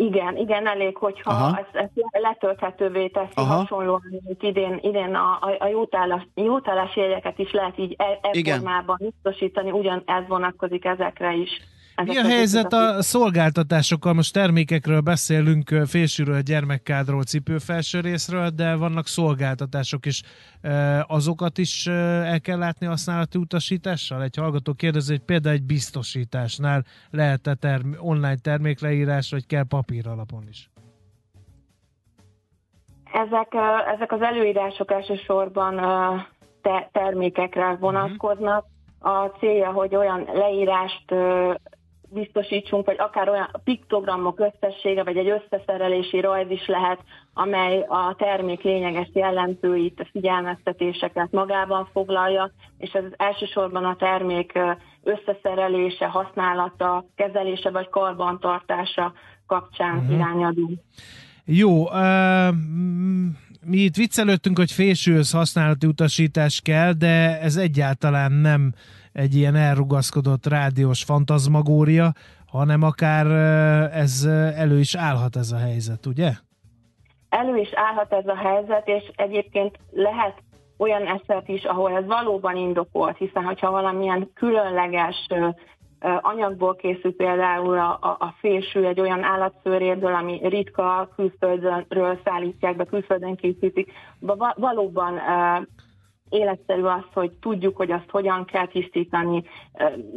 Igen, 0.00 0.36
igen, 0.36 0.66
elég, 0.66 0.96
hogyha 0.96 1.58
ez, 1.58 1.80
ez 1.82 1.88
letölthetővé 2.10 3.08
teszi 3.08 3.32
Aha. 3.34 3.54
hasonlóan, 3.54 4.02
mint 4.10 4.42
idén, 4.42 4.78
idén 4.82 5.14
a, 5.14 5.38
a, 5.40 5.56
a 5.58 5.66
jótállás, 5.66 6.26
jótállási 6.34 7.00
jegyeket 7.00 7.38
is 7.38 7.52
lehet 7.52 7.78
így 7.78 7.94
e, 7.98 8.18
e 8.22 8.52
formában 8.52 8.96
biztosítani, 9.00 9.70
ugyan 9.70 10.02
ez 10.06 10.26
vonatkozik 10.28 10.84
ezekre 10.84 11.34
is. 11.34 11.50
Mi 12.04 12.16
a 12.16 12.24
helyzet 12.24 12.72
a 12.72 13.02
szolgáltatásokkal? 13.02 14.12
Most 14.12 14.32
termékekről 14.32 15.00
beszélünk, 15.00 15.68
félsűről, 15.86 16.40
gyermekkádról, 16.40 17.22
cipőfelső 17.22 18.00
részről, 18.00 18.48
de 18.48 18.74
vannak 18.74 19.06
szolgáltatások 19.06 20.06
is. 20.06 20.22
Azokat 21.06 21.58
is 21.58 21.86
el 21.86 22.40
kell 22.40 22.58
látni 22.58 22.86
használati 22.86 23.38
utasítással? 23.38 24.22
Egy 24.22 24.36
hallgató 24.36 24.72
kérdezi, 24.72 25.12
hogy 25.12 25.22
például 25.24 25.54
egy 25.54 25.62
biztosításnál 25.62 26.84
lehet-e 27.10 27.54
term- 27.54 27.96
online 27.98 28.36
termékleírás, 28.42 29.30
vagy 29.30 29.46
kell 29.46 29.64
papír 29.68 30.06
alapon 30.06 30.44
is? 30.48 30.70
Ezek, 33.12 33.54
ezek 33.94 34.12
az 34.12 34.20
előírások 34.20 34.90
elsősorban 34.90 35.74
te- 36.62 36.88
termékekre 36.92 37.76
vonatkoznak. 37.80 38.66
A 39.02 39.26
célja, 39.26 39.70
hogy 39.72 39.96
olyan 39.96 40.28
leírást 40.32 41.04
biztosítsunk, 42.12 42.86
vagy 42.86 42.96
akár 42.98 43.28
olyan 43.28 43.50
piktogramok 43.64 44.40
összessége, 44.40 45.04
vagy 45.04 45.16
egy 45.16 45.28
összeszerelési 45.28 46.20
rajz 46.20 46.50
is 46.50 46.66
lehet, 46.66 47.00
amely 47.34 47.84
a 47.88 48.14
termék 48.18 48.62
lényeges 48.62 49.08
jellemzőit, 49.12 50.00
a 50.00 50.08
figyelmeztetéseket 50.12 51.30
magában 51.30 51.88
foglalja, 51.92 52.50
és 52.78 52.92
ez 52.92 53.04
elsősorban 53.16 53.84
a 53.84 53.96
termék 53.96 54.58
összeszerelése, 55.02 56.06
használata, 56.06 57.04
kezelése 57.16 57.70
vagy 57.70 57.88
karbantartása 57.88 59.12
kapcsán 59.46 59.96
uh-huh. 59.96 60.14
irányadunk. 60.14 60.80
Jó, 61.44 61.84
uh, 61.84 62.54
mi 63.64 63.76
itt 63.76 63.96
viccelődtünk, 63.96 64.58
hogy 64.58 64.72
fésőhöz 64.72 65.30
használati 65.30 65.86
utasítás 65.86 66.60
kell, 66.60 66.92
de 66.92 67.40
ez 67.40 67.56
egyáltalán 67.56 68.32
nem 68.32 68.72
egy 69.12 69.34
ilyen 69.34 69.54
elrugaszkodott 69.54 70.46
rádiós 70.46 71.04
fantazmagória, 71.04 72.12
hanem 72.46 72.82
akár 72.82 73.26
ez 73.92 74.24
elő 74.56 74.78
is 74.78 74.94
állhat 74.94 75.36
ez 75.36 75.52
a 75.52 75.56
helyzet, 75.56 76.06
ugye? 76.06 76.30
Elő 77.28 77.56
is 77.56 77.70
állhat 77.74 78.12
ez 78.12 78.26
a 78.26 78.36
helyzet, 78.36 78.88
és 78.88 79.10
egyébként 79.16 79.78
lehet 79.90 80.42
olyan 80.78 81.06
eset 81.06 81.48
is, 81.48 81.64
ahol 81.64 81.90
ez 81.90 82.06
valóban 82.06 82.56
indokolt, 82.56 83.16
hiszen 83.16 83.44
hogyha 83.44 83.70
valamilyen 83.70 84.30
különleges 84.34 85.26
anyagból 86.20 86.76
készül 86.76 87.16
például 87.16 87.78
a, 87.78 87.98
a, 88.00 88.16
a 88.18 88.34
fésű 88.38 88.82
egy 88.82 89.00
olyan 89.00 89.24
állatszőrérből, 89.24 90.14
ami 90.14 90.40
ritka 90.48 91.08
külföldről 91.16 92.18
szállítják 92.24 92.76
be, 92.76 92.84
külföldön 92.84 93.36
készítik, 93.36 93.92
valóban 94.54 95.20
életszerű 96.30 96.82
az, 96.82 97.04
hogy 97.14 97.30
tudjuk, 97.40 97.76
hogy 97.76 97.90
azt 97.90 98.10
hogyan 98.10 98.44
kell 98.44 98.66
tisztítani, 98.66 99.42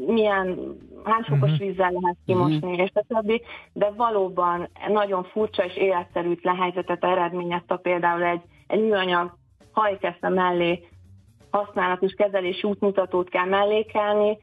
milyen, 0.07 0.77
hány 1.03 1.23
fokos 1.23 1.51
uh-huh. 1.51 1.67
vízzel 1.67 1.91
lehet 1.91 2.17
kimosni, 2.25 2.71
uh-huh. 2.71 2.79
és 2.79 2.91
a 2.93 3.03
többi, 3.07 3.41
de 3.73 3.91
valóban 3.97 4.69
nagyon 4.87 5.23
furcsa 5.23 5.65
és 5.65 5.77
életszerűtlen 5.77 6.55
helyzetet 6.55 7.03
eredményezte 7.03 7.75
például 7.75 8.23
egy, 8.23 8.41
egy 8.67 8.81
műanyag 8.81 9.37
hajkesze 9.71 10.29
mellé 10.29 10.87
használat 11.51 12.01
és 12.01 12.13
kezelési 12.13 12.67
útmutatót 12.67 13.29
kell 13.29 13.45
mellékelni, 13.45 14.37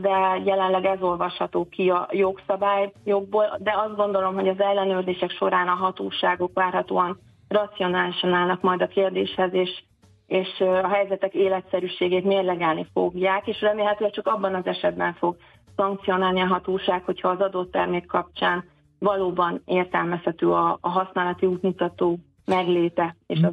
de 0.00 0.40
jelenleg 0.44 0.84
ez 0.84 1.02
olvasható 1.02 1.68
ki 1.68 1.90
a 1.90 2.08
jogszabály 2.12 2.92
jogból, 3.04 3.58
de 3.58 3.74
azt 3.76 3.96
gondolom, 3.96 4.34
hogy 4.34 4.48
az 4.48 4.60
ellenőrzések 4.60 5.30
során 5.30 5.68
a 5.68 5.74
hatóságok 5.74 6.50
várhatóan 6.54 7.18
racionálisan 7.48 8.32
állnak 8.32 8.60
majd 8.60 8.82
a 8.82 8.86
kérdéshez, 8.86 9.54
és 9.54 9.82
és 10.30 10.60
a 10.60 10.88
helyzetek 10.88 11.34
életszerűségét 11.34 12.24
mérlegelni 12.24 12.86
fogják, 12.92 13.46
és 13.46 13.60
remélhetőleg 13.60 14.12
csak 14.12 14.26
abban 14.26 14.54
az 14.54 14.66
esetben 14.66 15.14
fog 15.14 15.36
szankcionálni 15.76 16.40
a 16.40 16.46
hatóság, 16.46 17.02
hogyha 17.04 17.28
az 17.28 17.40
adott 17.40 17.72
termék 17.72 18.06
kapcsán 18.06 18.64
valóban 18.98 19.62
értelmezhető 19.64 20.50
a, 20.50 20.78
a 20.80 20.88
használati 20.88 21.46
útmutató 21.46 22.18
megléte, 22.44 23.16
és 23.26 23.40
az 23.42 23.52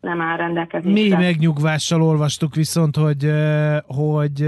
nem 0.00 0.20
áll 0.20 0.36
rendelkezésre. 0.36 0.92
Mély 0.92 1.26
megnyugvással 1.26 2.02
olvastuk 2.02 2.54
viszont, 2.54 2.96
hogy, 2.96 3.30
hogy 3.86 4.44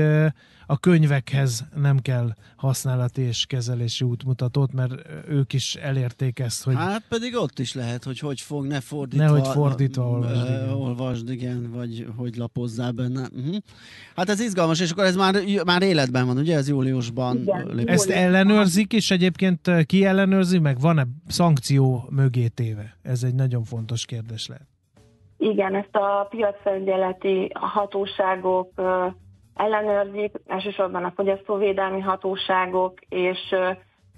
a 0.70 0.78
könyvekhez 0.78 1.64
nem 1.76 1.98
kell 1.98 2.28
használati 2.57 3.22
és 3.22 3.46
kezelési 3.46 4.04
útmutatót, 4.04 4.72
mert 4.72 4.92
ők 5.28 5.52
is 5.52 5.74
elérték 5.74 6.38
ezt, 6.38 6.64
hogy... 6.64 6.74
Hát 6.74 7.02
pedig 7.09 7.37
ott 7.37 7.59
is 7.59 7.74
lehet, 7.74 8.04
hogy 8.04 8.18
hogy 8.18 8.40
fog, 8.40 8.66
ne 8.66 8.81
fordítva... 8.81 9.24
Nehogy 9.24 9.46
fordítva 9.46 10.09
olvasd, 10.09 10.48
igen. 10.48 10.70
olvasd, 10.70 11.31
igen, 11.31 11.70
vagy 11.72 12.07
hogy 12.16 12.37
lapozzál 12.37 12.92
benne. 12.92 13.20
Uh-huh. 13.20 13.57
Hát 14.16 14.28
ez 14.28 14.40
izgalmas, 14.40 14.81
és 14.81 14.90
akkor 14.90 15.04
ez 15.04 15.16
már, 15.16 15.35
már 15.64 15.83
életben 15.83 16.26
van, 16.26 16.38
ugye? 16.38 16.57
Ez 16.57 16.68
júliusban. 16.68 17.37
Igen. 17.42 17.88
Ezt 17.88 18.11
ellenőrzik, 18.11 18.92
és 18.92 19.11
egyébként 19.11 19.70
ki 19.87 20.04
ellenőrzi, 20.04 20.59
meg 20.59 20.81
van-e 20.81 21.07
szankció 21.26 22.09
mögé 22.11 22.46
téve? 22.48 22.96
Ez 23.02 23.22
egy 23.22 23.35
nagyon 23.35 23.64
fontos 23.64 24.04
kérdés 24.04 24.46
lehet. 24.46 24.66
Igen, 25.38 25.74
ezt 25.74 25.94
a 25.94 26.26
piacfelügyeleti 26.31 27.50
hatóságok 27.54 28.72
ellenőrzik, 29.59 30.33
elsősorban 30.47 31.05
a 31.05 31.12
fogyasztóvédelmi 31.14 32.01
hatóságok, 32.01 32.99
és 33.09 33.55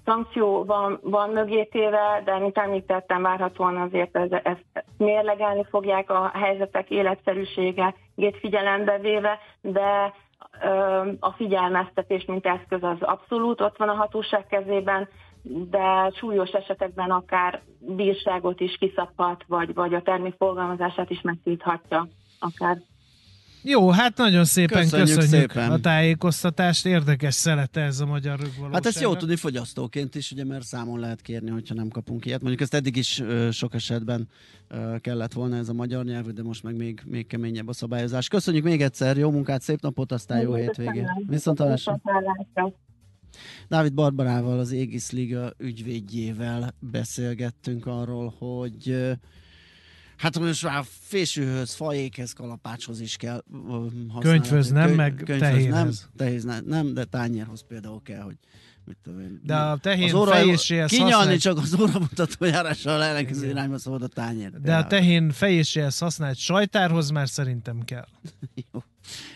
szankció 0.05 0.65
van, 0.65 0.99
van 1.03 1.29
mögétéve, 1.29 2.21
de 2.25 2.37
mint 2.37 2.57
említettem, 2.57 3.21
várhatóan 3.21 3.77
azért 3.77 4.15
ez, 4.15 4.31
ezt 4.31 4.85
mérlegelni 4.97 5.65
fogják 5.69 6.09
a 6.09 6.31
helyzetek 6.33 6.89
életszerűségét 6.89 8.37
figyelembe 8.39 8.97
véve, 8.97 9.39
de 9.61 10.13
a 11.19 11.31
figyelmeztetés, 11.31 12.25
mint 12.25 12.45
eszköz 12.45 12.83
az 12.83 12.97
abszolút 12.99 13.61
ott 13.61 13.77
van 13.77 13.89
a 13.89 13.95
hatóság 13.95 14.47
kezében, 14.47 15.07
de 15.43 16.11
súlyos 16.15 16.49
esetekben 16.51 17.11
akár 17.11 17.61
bírságot 17.79 18.59
is 18.59 18.77
kiszabhat, 18.77 19.43
vagy, 19.47 19.73
vagy 19.73 19.93
a 19.93 20.01
termék 20.01 20.35
forgalmazását 20.37 21.09
is 21.09 21.21
megtilthatja 21.21 22.07
akár. 22.39 22.77
Jó, 23.63 23.89
hát 23.89 24.17
nagyon 24.17 24.45
szépen 24.45 24.81
köszönjük, 24.83 25.15
köszönjük 25.15 25.51
szépen. 25.51 25.71
a 25.71 25.79
tájékoztatást. 25.79 26.85
Érdekes 26.85 27.33
szelete 27.33 27.81
ez 27.81 27.99
a 27.99 28.05
magyar 28.05 28.39
rögvalósága. 28.39 28.73
Hát 28.73 28.85
ezt 28.85 29.01
jó 29.01 29.15
tudni 29.15 29.35
fogyasztóként 29.35 30.15
is, 30.15 30.31
ugye, 30.31 30.45
mert 30.45 30.63
számon 30.63 30.99
lehet 30.99 31.21
kérni, 31.21 31.49
hogyha 31.49 31.73
nem 31.73 31.89
kapunk 31.89 32.25
ilyet. 32.25 32.39
Mondjuk 32.41 32.61
ezt 32.61 32.73
eddig 32.73 32.95
is 32.95 33.19
ö, 33.19 33.51
sok 33.51 33.73
esetben 33.73 34.27
ö, 34.67 34.95
kellett 35.01 35.33
volna 35.33 35.55
ez 35.55 35.69
a 35.69 35.73
magyar 35.73 36.05
nyelvű, 36.05 36.31
de 36.31 36.43
most 36.43 36.63
meg 36.63 36.75
még, 36.75 37.01
még 37.05 37.27
keményebb 37.27 37.67
a 37.67 37.73
szabályozás. 37.73 38.27
Köszönjük 38.27 38.63
még 38.63 38.81
egyszer, 38.81 39.17
jó 39.17 39.31
munkát, 39.31 39.61
szép 39.61 39.81
napot, 39.81 40.11
aztán 40.11 40.41
jó 40.41 40.53
hétvégét. 40.53 41.07
Viszont 41.27 41.59
Dávid 43.67 43.93
Barbarával, 43.93 44.59
az 44.59 44.71
Égis 44.71 45.11
Liga 45.11 45.53
ügyvédjével 45.57 46.73
beszélgettünk 46.79 47.85
arról, 47.85 48.33
hogy 48.37 49.11
Hát 50.21 50.39
most 50.39 50.63
már 50.63 50.83
fésűhöz, 51.01 51.73
fajékhez, 51.73 52.33
kalapácshoz 52.33 52.99
is 53.01 53.15
kell 53.15 53.43
használni. 54.09 54.19
Könyvhöz 54.19 54.71
nem, 54.71 54.85
Köny- 54.85 54.95
meg 54.95 55.13
könyvhöz 55.25 55.39
tehénhez. 55.39 55.99
Nem, 55.99 56.09
tehéz 56.17 56.43
nem, 56.43 56.63
nem, 56.65 56.93
de 56.93 57.03
tányérhoz 57.03 57.63
például 57.67 58.01
kell, 58.03 58.21
hogy 58.21 58.35
mit 58.85 58.97
tudom 59.03 59.19
én. 59.19 59.39
De 59.43 59.55
a 59.55 59.77
tehén 59.77 60.07
az 60.07 60.13
óra, 60.13 60.31
fejéséhez 60.31 60.89
Kinyalni 60.89 61.13
használt- 61.13 61.39
csak 61.39 61.57
az 61.57 61.79
óramutató 61.79 62.45
járással 62.45 63.03
ellenkező 63.03 63.49
irányba 63.49 63.77
szólod 63.77 64.01
a 64.03 64.07
tányér. 64.07 64.51
De 64.61 64.75
a 64.75 64.87
tehén 64.87 65.31
fejéséhez 65.31 65.97
használt 65.97 66.37
sajtárhoz 66.37 67.09
már 67.09 67.29
szerintem 67.29 67.81
kell. 67.83 68.07
Jó. 68.73 68.83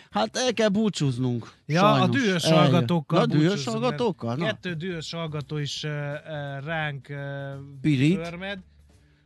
Hát 0.09 0.37
el 0.37 0.53
kell 0.53 0.69
búcsúznunk. 0.69 1.51
Ja, 1.65 1.79
sajnos. 1.79 2.07
a 2.07 2.09
dühös 2.09 2.43
Eljön. 2.43 2.59
hallgatókkal 2.59 3.19
Na, 3.19 3.25
dühös 3.25 3.65
hallgatókkal? 3.65 4.35
Na. 4.35 4.45
Kettő 4.45 4.73
dühös 4.73 5.11
hallgató 5.11 5.57
is 5.57 5.83
uh, 5.83 5.91
uh, 5.91 6.65
ránk 6.65 7.07
uh, 7.09 7.17
Pirít. 7.81 8.29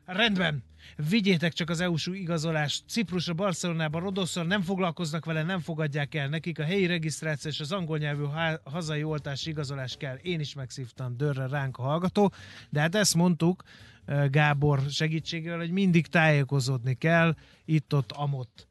Rendben. 0.05 0.63
Vigyétek 1.09 1.53
csak 1.53 1.69
az 1.69 1.79
EU-s 1.79 2.07
igazolást. 2.07 2.83
Ciprusra, 2.87 3.33
Barcelonába, 3.33 3.99
Rodoszon 3.99 4.47
nem 4.47 4.61
foglalkoznak 4.61 5.25
vele, 5.25 5.43
nem 5.43 5.59
fogadják 5.59 6.15
el. 6.15 6.27
Nekik 6.29 6.59
a 6.59 6.63
helyi 6.63 6.85
regisztráció 6.85 7.49
és 7.49 7.59
az 7.59 7.71
angol 7.71 7.97
nyelvű 7.97 8.25
há- 8.25 8.61
hazai 8.63 9.03
oltási 9.03 9.49
igazolás 9.49 9.95
kell. 9.97 10.15
Én 10.15 10.39
is 10.39 10.53
megszívtam 10.53 11.17
dörre 11.17 11.47
ránk 11.47 11.77
a 11.77 11.81
hallgató. 11.81 12.31
De 12.69 12.79
hát 12.79 12.95
ezt 12.95 13.15
mondtuk 13.15 13.63
Gábor 14.29 14.81
segítségével, 14.89 15.57
hogy 15.57 15.71
mindig 15.71 16.07
tájékozódni 16.07 16.93
kell, 16.93 17.35
itt-ott, 17.65 18.11
amott. 18.11 18.67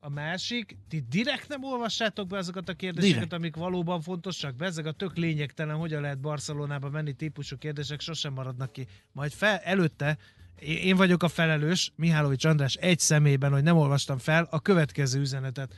A 0.00 0.08
másik, 0.08 0.76
ti 0.88 1.04
direkt 1.10 1.48
nem 1.48 1.64
olvassátok 1.64 2.26
be 2.26 2.36
azokat 2.36 2.68
a 2.68 2.74
kérdéseket, 2.74 3.14
Direkt. 3.14 3.32
amik 3.32 3.56
valóban 3.56 4.00
fontosak? 4.00 4.56
Be 4.56 4.66
ezek 4.66 4.86
a 4.86 4.92
tök 4.92 5.16
lényegtelen, 5.16 5.76
hogyan 5.76 6.00
lehet 6.00 6.20
Barcelonába 6.20 6.90
menni 6.90 7.12
típusú 7.12 7.56
kérdések 7.58 8.00
sosem 8.00 8.32
maradnak 8.32 8.72
ki. 8.72 8.86
Majd 9.12 9.32
fel, 9.32 9.58
előtte 9.58 10.18
én 10.60 10.96
vagyok 10.96 11.22
a 11.22 11.28
felelős, 11.28 11.92
Mihálovics 11.96 12.44
András 12.44 12.74
egy 12.74 12.98
szemében, 12.98 13.52
hogy 13.52 13.62
nem 13.62 13.76
olvastam 13.76 14.18
fel 14.18 14.48
a 14.50 14.60
következő 14.60 15.20
üzenetet. 15.20 15.74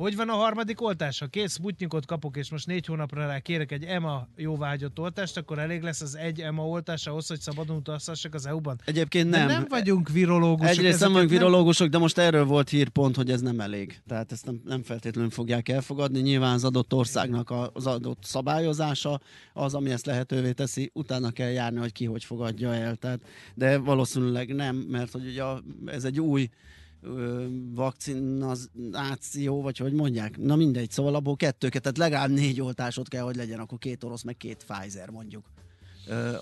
Hogy 0.00 0.16
van 0.16 0.28
a 0.28 0.34
harmadik 0.34 0.80
oltás? 0.80 1.18
Ha 1.18 1.26
két 1.26 1.50
sputnikot 1.50 2.06
kapok, 2.06 2.36
és 2.36 2.50
most 2.50 2.66
négy 2.66 2.86
hónapra 2.86 3.26
rá 3.26 3.38
kérek 3.38 3.72
egy 3.72 3.84
EMA 3.84 4.28
jóváhagyott 4.36 4.98
oltást, 4.98 5.36
akkor 5.36 5.58
elég 5.58 5.82
lesz 5.82 6.00
az 6.00 6.16
egy 6.16 6.40
EMA 6.40 6.66
oltás 6.66 7.06
ahhoz, 7.06 7.26
hogy 7.26 7.40
szabadon 7.40 7.76
utazhassak 7.76 8.34
az 8.34 8.46
EU-ban? 8.46 8.80
Egyébként 8.84 9.30
De 9.30 9.38
nem. 9.38 9.46
nem 9.46 9.66
vagyunk 9.68 10.08
virológusok. 10.08 10.76
Egyrészt 10.76 11.00
nem 11.00 11.12
vagyunk 11.12 11.30
virológusok, 11.30 11.88
de 11.88 11.98
most 11.98 12.18
erről 12.18 12.44
volt 12.44 12.68
hír 12.68 12.88
pont, 12.88 13.16
hogy 13.16 13.30
ez 13.30 13.40
nem 13.40 13.60
elég. 13.60 14.00
Tehát 14.06 14.32
ezt 14.32 14.46
nem, 14.46 14.60
nem 14.64 14.82
feltétlenül 14.82 15.30
fogják 15.30 15.68
elfogadni. 15.68 16.20
Nyilván 16.20 16.54
az 16.54 16.64
adott 16.64 16.94
országnak 16.94 17.52
az 17.72 17.86
adott 17.86 18.24
szabályozása 18.24 19.20
az, 19.52 19.74
ami 19.74 19.90
ezt 19.90 20.06
lehetővé 20.06 20.52
teszi. 20.52 20.90
Utána 20.94 21.30
kell 21.30 21.50
járni, 21.50 21.78
hogy 21.78 21.92
ki 21.92 22.04
hogy 22.04 22.24
fogadja 22.24 22.74
el. 22.74 22.96
Tehát, 22.96 23.20
de 23.54 23.78
valószínűleg 23.78 24.54
nem, 24.54 24.76
mert 24.76 25.12
hogy 25.12 25.26
ugye 25.26 25.44
ez 25.86 26.04
egy 26.04 26.20
új 26.20 26.48
vakcináció, 27.74 29.62
vagy 29.62 29.76
hogy 29.76 29.92
mondják. 29.92 30.38
Na 30.38 30.56
mindegy, 30.56 30.90
szóval 30.90 31.14
abból 31.14 31.36
kettőket, 31.36 31.82
tehát 31.82 31.98
legalább 31.98 32.30
négy 32.30 32.60
oltásod 32.60 33.08
kell, 33.08 33.22
hogy 33.22 33.36
legyen, 33.36 33.58
akkor 33.58 33.78
két 33.78 34.04
orosz, 34.04 34.22
meg 34.22 34.36
két 34.36 34.64
Pfizer 34.66 35.10
mondjuk 35.10 35.44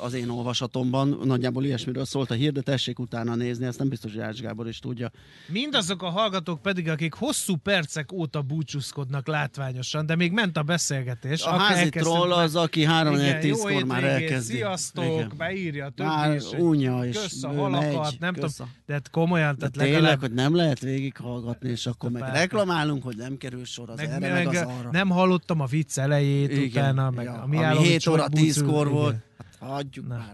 az 0.01 0.15
én 0.15 0.29
olvasatomban. 0.29 1.21
Nagyjából 1.25 1.65
ilyesmiről 1.65 2.05
szólt 2.05 2.31
a 2.31 2.35
hír, 2.35 2.53
de 2.53 2.61
tessék 2.61 2.99
utána 2.99 3.35
nézni, 3.35 3.67
ezt 3.67 3.79
nem 3.79 3.89
biztos, 3.89 4.13
hogy 4.13 4.21
Ács 4.21 4.41
Gábor 4.41 4.69
is 4.69 4.79
tudja. 4.79 5.11
Mindazok 5.49 6.03
a 6.03 6.09
hallgatók 6.09 6.63
pedig, 6.63 6.89
akik 6.89 7.15
hosszú 7.15 7.57
percek 7.57 8.13
óta 8.13 8.43
búcsúzkodnak 8.43 9.27
látványosan, 9.27 10.07
de 10.07 10.17
még 10.17 10.33
ment 10.33 10.57
a 10.57 10.63
beszélgetés. 10.63 11.43
A 11.43 11.51
házi 11.51 11.89
troll 11.89 12.33
az, 12.33 12.57
aki 12.57 12.85
3 12.85 13.15
Igen, 13.15 13.41
10 13.41 13.49
jó 13.51 13.57
kor 13.75 13.85
már 13.85 14.05
elkezdi. 14.05 14.53
Sziasztok, 14.55 15.05
Igen. 15.05 15.33
beírja 15.37 15.85
a 15.87 15.91
többi 15.91 16.09
Már 16.09 16.35
is, 16.35 16.45
unja 16.59 17.05
és 17.05 17.17
Kösz 17.21 17.43
a 17.43 17.49
halakat, 17.55 18.03
megy, 18.03 18.17
nem 18.21 18.35
kösz 18.35 18.55
tudom, 18.55 18.71
a- 18.73 18.77
de 18.87 18.93
hát 18.93 19.11
komolyan, 19.11 19.53
De 19.53 19.57
tehát 19.59 19.73
tényleg, 19.73 19.93
legalább 19.93 20.21
hogy 20.21 20.33
nem 20.33 20.55
lehet 20.55 20.81
végighallgatni, 20.81 21.71
és 21.71 21.87
akkor 21.87 22.11
meg 22.11 22.23
reklamálunk, 22.33 23.03
hogy 23.03 23.17
nem 23.17 23.37
kerül 23.37 23.65
sor 23.65 23.91
az 23.91 23.97
meg, 23.97 24.07
erre, 24.07 24.19
meg, 24.19 24.33
meg 24.45 24.47
az 24.47 24.63
arra. 24.63 24.89
nem 24.91 25.09
hallottam 25.09 25.61
a 25.61 25.67
vicc 25.67 25.99
elejét 25.99 26.51
Igen, 26.53 26.67
utána, 26.67 27.11
meg 27.11 27.25
ja, 27.25 27.33
a 27.33 27.43
ami 27.43 27.57
Mihálovics 27.57 27.89
7 27.91 28.07
óra 28.07 28.23
hogy 28.23 28.31
10 28.31 28.55
búcsú- 28.59 28.73
kor 28.75 28.87
igen. 28.87 28.99
volt. 28.99 29.17
Hát 29.61 29.71
hagyjuk 29.71 30.07
Na, 30.07 30.33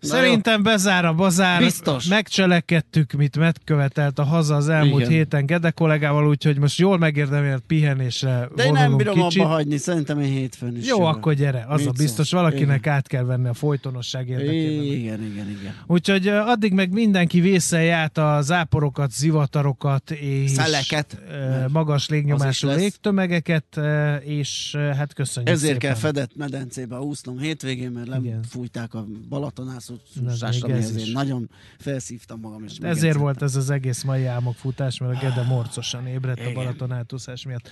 Szerintem 0.00 0.62
bezár 0.62 1.04
a 1.04 1.12
bazár. 1.14 1.60
Biztos. 1.62 2.06
Megcselekedtük, 2.06 3.12
mit 3.12 3.36
megkövetelt 3.38 4.18
a 4.18 4.24
haza 4.24 4.56
az 4.56 4.68
elmúlt 4.68 5.00
Igen. 5.00 5.12
héten 5.12 5.46
Gede 5.46 5.70
kollégával, 5.70 6.28
úgyhogy 6.28 6.58
most 6.58 6.78
jól 6.78 6.98
megérdemelt 6.98 7.62
pihenésre 7.66 8.48
De 8.56 8.64
én 8.64 8.72
nem 8.72 8.96
bírom 8.96 9.14
kicsit. 9.14 9.40
abba 9.42 9.50
hagyni, 9.50 9.76
szerintem 9.76 10.20
én 10.20 10.30
hétfőn 10.32 10.76
is 10.76 10.86
Jó, 10.86 10.98
jövök. 10.98 11.14
akkor 11.14 11.34
gyere. 11.34 11.64
Az 11.68 11.80
a 11.80 11.84
Mit 11.84 11.96
biztos, 11.96 12.28
szólsz? 12.28 12.42
valakinek 12.42 12.78
Igen. 12.78 12.92
át 12.92 13.06
kell 13.06 13.24
venni 13.24 13.48
a 13.48 13.54
folytonosság 13.54 14.28
érdekében. 14.28 14.84
Igen, 14.84 15.22
igen, 15.22 15.48
igen. 15.60 15.74
Úgyhogy 15.86 16.28
addig 16.28 16.72
meg 16.72 16.92
mindenki 16.92 17.40
vészelj 17.40 17.90
át 17.90 18.18
a 18.18 18.38
záporokat, 18.42 19.10
zivatarokat 19.12 20.10
és 20.10 20.50
Szeleket. 20.50 21.18
magas 21.68 22.08
légnyomású 22.08 22.68
légtömegeket, 22.68 23.80
és 24.24 24.76
hát 24.96 25.12
köszönjük 25.14 25.52
Ezért 25.52 25.72
szépen. 25.72 25.88
kell 25.90 25.98
fedett 26.00 26.36
medencébe 26.36 26.98
úsznom 26.98 27.38
hétvégén, 27.38 27.90
mert 27.90 28.06
lefújták 28.08 28.94
a 28.94 29.04
Balatonásút 29.28 29.86
Ez 30.26 30.62
amihez 30.62 30.96
én 30.96 31.12
nagyon 31.12 31.50
felszívtam 31.78 32.40
magam. 32.40 32.64
És 32.64 32.70
Ezért 32.70 32.82
megedzettem. 32.82 33.20
volt 33.20 33.42
ez 33.42 33.56
az 33.56 33.70
egész 33.70 34.02
mai 34.02 34.24
álmokfutás, 34.24 34.98
mert 34.98 35.16
a 35.16 35.18
Gede 35.18 35.42
morcosan 35.42 36.06
ébredt 36.06 36.38
a 36.38 36.42
Igen. 36.42 36.54
Balaton 36.54 36.92
átúszás 36.92 37.44
miatt. 37.44 37.68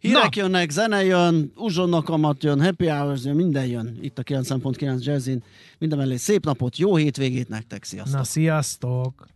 Hírek 0.00 0.34
Na. 0.34 0.42
jönnek, 0.42 0.70
zene 0.70 1.04
jön, 1.04 1.52
uzsonnakamat 1.56 2.42
jön, 2.42 2.62
happy 2.62 2.86
hours 2.86 3.24
jön, 3.24 3.36
minden 3.36 3.66
jön. 3.66 3.98
Itt 4.00 4.18
a 4.18 4.22
9.9 4.22 5.02
Jazzin. 5.04 5.42
Minden 5.78 5.98
mellé 5.98 6.16
szép 6.16 6.44
napot, 6.44 6.76
jó 6.76 6.96
hétvégét 6.96 7.48
nektek, 7.48 7.84
sziasztok! 7.84 8.16
Na, 8.16 8.24
sziasztok! 8.24 9.26